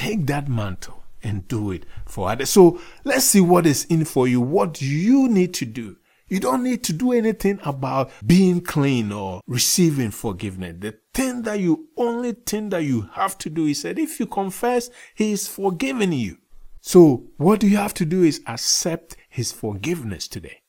Take 0.00 0.26
that 0.26 0.48
mantle 0.48 1.02
and 1.22 1.46
do 1.46 1.70
it 1.70 1.84
for 2.06 2.30
others. 2.30 2.50
So 2.50 2.80
let's 3.04 3.26
see 3.26 3.40
what 3.40 3.66
is 3.66 3.84
in 3.84 4.04
for 4.06 4.26
you, 4.26 4.40
what 4.40 4.80
you 4.80 5.28
need 5.28 5.52
to 5.54 5.66
do 5.66 5.96
you 6.30 6.38
don't 6.38 6.62
need 6.62 6.84
to 6.84 6.92
do 6.92 7.10
anything 7.10 7.58
about 7.64 8.12
being 8.24 8.60
clean 8.60 9.10
or 9.10 9.40
receiving 9.48 10.12
forgiveness. 10.12 10.76
The 10.78 10.94
thing 11.12 11.42
that 11.42 11.58
you, 11.58 11.88
only 11.96 12.32
thing 12.32 12.68
that 12.68 12.84
you 12.84 13.10
have 13.14 13.36
to 13.38 13.50
do, 13.50 13.64
he 13.64 13.74
said, 13.74 13.98
if 13.98 14.20
you 14.20 14.26
confess, 14.26 14.90
he 15.12 15.32
is 15.32 15.48
forgiving 15.48 16.12
you. 16.12 16.38
So 16.80 17.24
what 17.36 17.58
do 17.58 17.68
you 17.68 17.78
have 17.78 17.94
to 17.94 18.04
do 18.04 18.22
is 18.22 18.40
accept 18.46 19.16
his 19.28 19.50
forgiveness 19.50 20.28
today. 20.28 20.62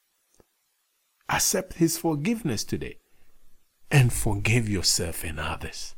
Accept 1.29 1.73
his 1.73 1.95
forgiveness 1.95 2.63
today 2.63 2.97
and 3.91 4.11
forgive 4.11 4.67
yourself 4.67 5.23
and 5.23 5.39
others. 5.39 5.93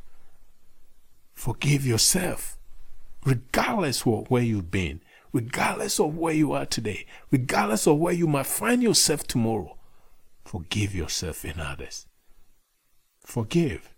Forgive 1.32 1.86
yourself, 1.86 2.58
regardless 3.26 4.06
of 4.06 4.30
where 4.30 4.44
you've 4.44 4.72
been 4.72 5.02
regardless 5.34 6.00
of 6.00 6.16
where 6.16 6.34
you 6.34 6.54
are 6.54 6.66
today, 6.66 7.06
regardless 7.32 7.88
of 7.88 7.98
where 7.98 8.14
you 8.14 8.28
might 8.28 8.46
find 8.46 8.82
yourself 8.82 9.26
tomorrow, 9.26 9.78
forgive 10.46 10.96
yourself 10.96 11.44
and 11.44 11.60
others. 11.60 12.06
Forgive. 13.20 13.90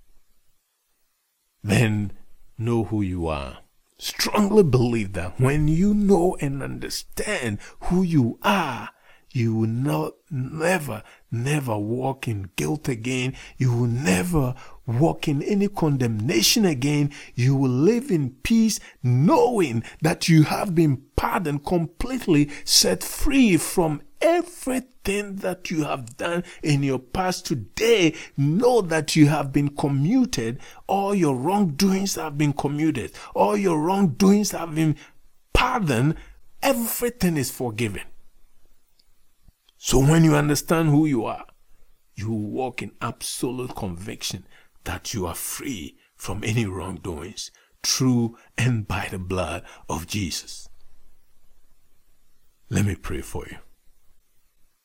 Then 1.62 2.14
know 2.58 2.86
who 2.86 3.02
you 3.02 3.28
are. 3.28 3.60
Strongly 3.98 4.64
believe 4.64 5.14
that 5.14 5.40
when 5.40 5.68
you 5.68 5.94
know 5.94 6.38
and 6.40 6.64
understand 6.64 7.60
who 7.82 8.02
you 8.02 8.40
are, 8.42 8.90
you 9.36 9.54
will 9.54 9.68
not 9.68 10.14
never, 10.32 11.04
never 11.30 11.78
walk 11.78 12.26
in 12.26 12.50
guilt 12.56 12.88
again. 12.88 13.36
You 13.58 13.74
will 13.74 13.88
never 13.88 14.56
walk 14.88 15.28
in 15.28 15.44
any 15.44 15.68
condemnation 15.68 16.64
again. 16.64 17.12
You 17.34 17.54
will 17.58 17.70
live 17.70 18.12
in 18.12 18.30
peace, 18.44 18.80
knowing 19.04 19.84
that 20.02 20.30
you 20.30 20.44
have 20.44 20.74
been 20.74 21.04
pardoned, 21.18 21.66
completely 21.66 22.50
set 22.64 23.04
free 23.04 23.58
from 23.58 24.02
everything 24.22 25.36
that 25.36 25.70
you 25.70 25.84
have 25.84 26.16
done 26.16 26.46
in 26.64 26.82
your 26.82 27.00
past 27.00 27.46
today. 27.46 28.16
Know 28.38 28.80
that 28.80 29.18
you 29.18 29.28
have 29.28 29.52
been 29.52 29.76
commuted. 29.76 30.62
All 30.88 31.14
your 31.14 31.36
wrongdoings 31.36 32.16
have 32.16 32.38
been 32.38 32.54
commuted. 32.54 33.12
All 33.34 33.58
your 33.58 33.82
wrongdoings 33.82 34.52
have 34.52 34.76
been 34.76 34.96
pardoned. 35.52 36.16
Everything 36.64 37.36
is 37.36 37.52
forgiven. 37.52 38.04
So 39.86 40.00
when 40.00 40.24
you 40.24 40.36
understand 40.36 40.90
who 40.90 41.06
you 41.06 41.26
are, 41.26 41.46
you 42.16 42.32
walk 42.32 42.82
in 42.82 42.94
absolute 43.02 43.76
conviction 43.76 44.48
that 44.84 45.14
you 45.14 45.28
are 45.28 45.36
free 45.36 45.96
from 46.16 46.44
any 46.44 46.66
wrongdoings 46.66 47.52
through 47.84 48.36
and 48.58 48.88
by 48.88 49.10
the 49.12 49.20
blood 49.20 49.62
of 49.88 50.08
Jesus. 50.08 50.68
Let 52.68 52.88
me 52.88 52.96
pray 52.96 53.22
for 53.22 53.46
you. 53.48 53.58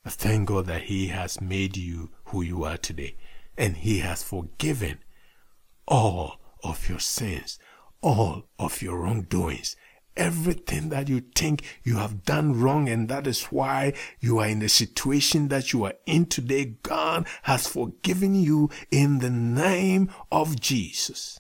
I 0.05 0.11
thank 0.11 0.49
God 0.49 0.67
that 0.67 0.83
He 0.83 1.07
has 1.07 1.41
made 1.41 1.79
you 1.79 2.11
who 2.25 2.43
you 2.43 2.65
are 2.65 2.77
today 2.77 3.17
and 3.57 3.79
He 3.79 4.01
has 4.01 4.23
forgiven 4.23 4.99
all 5.89 6.43
of 6.63 6.91
your 6.91 7.01
sins, 7.01 7.59
all 8.03 8.51
of 8.59 8.83
your 8.83 8.99
wrongdoings, 8.99 9.77
everything 10.17 10.91
that 10.91 11.09
you 11.09 11.21
think 11.35 11.63
you 11.83 11.97
have 11.97 12.25
done 12.25 12.61
wrong 12.61 12.89
and 12.89 13.09
that 13.09 13.27
is 13.27 13.45
why 13.45 13.93
you 14.21 14.39
are 14.39 14.47
in 14.47 14.61
the 14.61 14.69
situation 14.69 15.49
that 15.49 15.73
you 15.73 15.85
are 15.85 15.95
in 16.07 16.27
today. 16.27 16.77
God 16.83 17.27
has 17.43 17.67
forgiven 17.67 18.35
you 18.35 18.71
in 18.91 19.19
the 19.19 19.31
name 19.31 20.11
of 20.31 20.61
Jesus. 20.61 21.40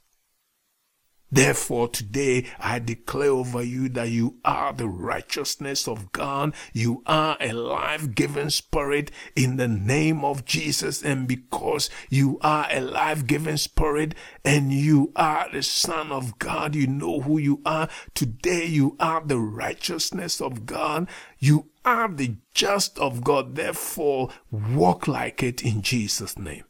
Therefore, 1.32 1.88
today 1.88 2.46
I 2.58 2.80
declare 2.80 3.30
over 3.30 3.62
you 3.62 3.88
that 3.90 4.08
you 4.08 4.38
are 4.44 4.72
the 4.72 4.88
righteousness 4.88 5.86
of 5.86 6.10
God. 6.12 6.54
You 6.72 7.02
are 7.06 7.36
a 7.40 7.52
life 7.52 8.14
giving 8.14 8.50
spirit 8.50 9.12
in 9.36 9.56
the 9.56 9.68
name 9.68 10.24
of 10.24 10.44
Jesus. 10.44 11.02
And 11.02 11.28
because 11.28 11.88
you 12.08 12.38
are 12.42 12.66
a 12.70 12.80
life 12.80 13.26
giving 13.26 13.58
spirit 13.58 14.14
and 14.44 14.72
you 14.72 15.12
are 15.14 15.48
the 15.52 15.62
Son 15.62 16.10
of 16.10 16.38
God, 16.38 16.74
you 16.74 16.88
know 16.88 17.20
who 17.20 17.38
you 17.38 17.60
are. 17.64 17.88
Today 18.14 18.66
you 18.66 18.96
are 18.98 19.22
the 19.24 19.38
righteousness 19.38 20.40
of 20.40 20.66
God. 20.66 21.08
You 21.38 21.70
are 21.84 22.08
the 22.08 22.36
just 22.54 22.98
of 22.98 23.22
God. 23.22 23.54
Therefore, 23.54 24.30
walk 24.50 25.06
like 25.06 25.42
it 25.42 25.62
in 25.62 25.82
Jesus' 25.82 26.36
name. 26.36 26.64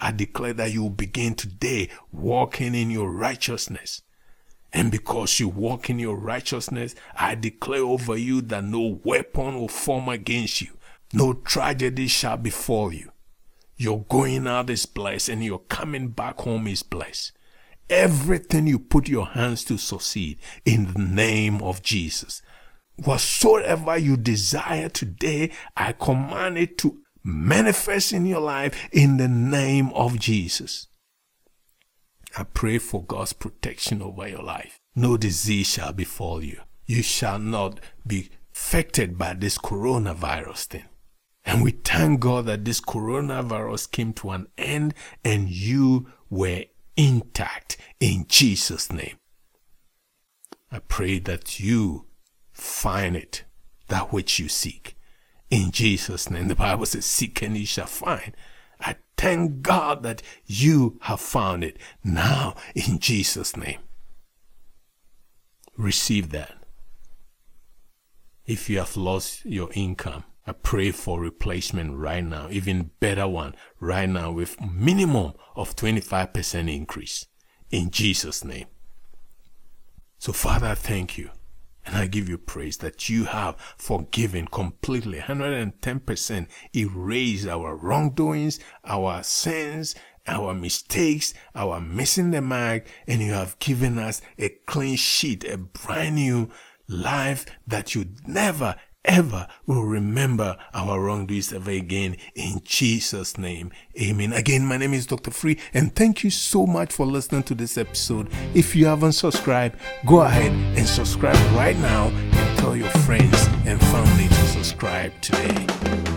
I 0.00 0.12
declare 0.12 0.54
that 0.54 0.72
you 0.72 0.82
will 0.82 0.90
begin 0.90 1.34
today 1.34 1.90
walking 2.10 2.74
in 2.74 2.90
your 2.90 3.10
righteousness. 3.10 4.02
And 4.72 4.90
because 4.90 5.40
you 5.40 5.48
walk 5.48 5.90
in 5.90 5.98
your 5.98 6.16
righteousness, 6.16 6.94
I 7.18 7.34
declare 7.34 7.82
over 7.82 8.16
you 8.16 8.40
that 8.42 8.64
no 8.64 9.00
weapon 9.04 9.58
will 9.58 9.68
form 9.68 10.08
against 10.08 10.60
you. 10.60 10.78
No 11.12 11.34
tragedy 11.34 12.06
shall 12.06 12.36
befall 12.36 12.92
you. 12.92 13.10
Your 13.76 14.04
going 14.04 14.46
out 14.46 14.70
is 14.70 14.86
blessed 14.86 15.30
and 15.30 15.44
your 15.44 15.60
coming 15.60 16.08
back 16.08 16.40
home 16.40 16.66
is 16.66 16.82
blessed. 16.82 17.32
Everything 17.88 18.68
you 18.68 18.78
put 18.78 19.08
your 19.08 19.26
hands 19.26 19.64
to 19.64 19.76
succeed 19.76 20.38
in 20.64 20.92
the 20.92 21.00
name 21.00 21.60
of 21.62 21.82
Jesus. 21.82 22.42
Whatsoever 22.96 23.96
you 23.96 24.16
desire 24.16 24.88
today, 24.88 25.50
I 25.76 25.92
command 25.92 26.58
it 26.58 26.78
to 26.78 26.99
manifest 27.22 28.12
in 28.12 28.26
your 28.26 28.40
life 28.40 28.88
in 28.92 29.16
the 29.16 29.28
name 29.28 29.90
of 29.90 30.18
Jesus. 30.18 30.88
I 32.36 32.44
pray 32.44 32.78
for 32.78 33.02
God's 33.02 33.32
protection 33.32 34.02
over 34.02 34.28
your 34.28 34.42
life. 34.42 34.78
No 34.94 35.16
disease 35.16 35.66
shall 35.66 35.92
befall 35.92 36.42
you. 36.42 36.60
You 36.86 37.02
shall 37.02 37.38
not 37.38 37.80
be 38.06 38.30
affected 38.52 39.18
by 39.18 39.34
this 39.34 39.58
coronavirus 39.58 40.64
thing. 40.66 40.84
And 41.44 41.62
we 41.62 41.72
thank 41.72 42.20
God 42.20 42.46
that 42.46 42.64
this 42.64 42.80
coronavirus 42.80 43.90
came 43.90 44.12
to 44.14 44.30
an 44.30 44.46
end 44.58 44.94
and 45.24 45.48
you 45.48 46.06
were 46.28 46.64
intact 46.96 47.76
in 47.98 48.26
Jesus' 48.28 48.92
name. 48.92 49.16
I 50.70 50.78
pray 50.80 51.18
that 51.20 51.58
you 51.58 52.06
find 52.52 53.16
it, 53.16 53.44
that 53.88 54.12
which 54.12 54.38
you 54.38 54.48
seek. 54.48 54.96
In 55.50 55.72
Jesus' 55.72 56.30
name, 56.30 56.46
the 56.48 56.54
Bible 56.54 56.86
says, 56.86 57.04
Seek 57.04 57.42
and 57.42 57.56
ye 57.56 57.64
shall 57.64 57.86
find. 57.86 58.36
I 58.80 58.96
thank 59.16 59.62
God 59.62 60.02
that 60.04 60.22
you 60.46 60.98
have 61.02 61.20
found 61.20 61.64
it 61.64 61.76
now 62.04 62.54
in 62.74 63.00
Jesus' 63.00 63.56
name. 63.56 63.80
Receive 65.76 66.30
that. 66.30 66.54
If 68.46 68.70
you 68.70 68.78
have 68.78 68.96
lost 68.96 69.44
your 69.44 69.70
income, 69.74 70.24
I 70.46 70.52
pray 70.52 70.90
for 70.90 71.20
replacement 71.20 71.96
right 71.96 72.24
now, 72.24 72.48
even 72.50 72.90
better 72.98 73.28
one 73.28 73.54
right 73.78 74.08
now 74.08 74.32
with 74.32 74.60
minimum 74.60 75.34
of 75.54 75.76
25% 75.76 76.74
increase 76.74 77.26
in 77.70 77.90
Jesus 77.90 78.44
name. 78.44 78.66
So 80.18 80.32
Father, 80.32 80.74
thank 80.74 81.18
you. 81.18 81.30
And 81.90 81.98
I 81.98 82.06
give 82.06 82.28
you 82.28 82.38
praise 82.38 82.76
that 82.78 83.08
you 83.08 83.24
have 83.24 83.56
forgiven 83.76 84.46
completely, 84.46 85.18
110% 85.18 86.46
erased 86.76 87.48
our 87.48 87.74
wrongdoings, 87.74 88.60
our 88.84 89.24
sins, 89.24 89.96
our 90.28 90.54
mistakes, 90.54 91.34
our 91.52 91.80
missing 91.80 92.30
the 92.30 92.42
mark, 92.42 92.86
and 93.08 93.20
you 93.20 93.32
have 93.32 93.58
given 93.58 93.98
us 93.98 94.22
a 94.38 94.50
clean 94.66 94.94
sheet, 94.94 95.42
a 95.42 95.58
brand 95.58 96.14
new 96.14 96.48
life 96.86 97.44
that 97.66 97.96
you 97.96 98.06
never 98.24 98.76
ever 99.04 99.46
will 99.66 99.84
remember 99.84 100.56
our 100.74 101.00
wrongdoings 101.00 101.52
ever 101.52 101.70
again 101.70 102.16
in 102.34 102.60
Jesus 102.64 103.38
name. 103.38 103.70
Amen. 104.00 104.32
Again, 104.32 104.66
my 104.66 104.76
name 104.76 104.94
is 104.94 105.06
Dr. 105.06 105.30
Free 105.30 105.58
and 105.72 105.94
thank 105.94 106.22
you 106.24 106.30
so 106.30 106.66
much 106.66 106.92
for 106.92 107.06
listening 107.06 107.42
to 107.44 107.54
this 107.54 107.78
episode. 107.78 108.28
If 108.54 108.76
you 108.76 108.86
haven't 108.86 109.12
subscribed, 109.12 109.78
go 110.06 110.20
ahead 110.20 110.52
and 110.76 110.86
subscribe 110.86 111.36
right 111.56 111.76
now 111.78 112.08
and 112.08 112.58
tell 112.58 112.76
your 112.76 112.90
friends 112.90 113.46
and 113.64 113.80
family 113.80 114.28
to 114.28 114.46
subscribe 114.48 115.12
today. 115.20 116.09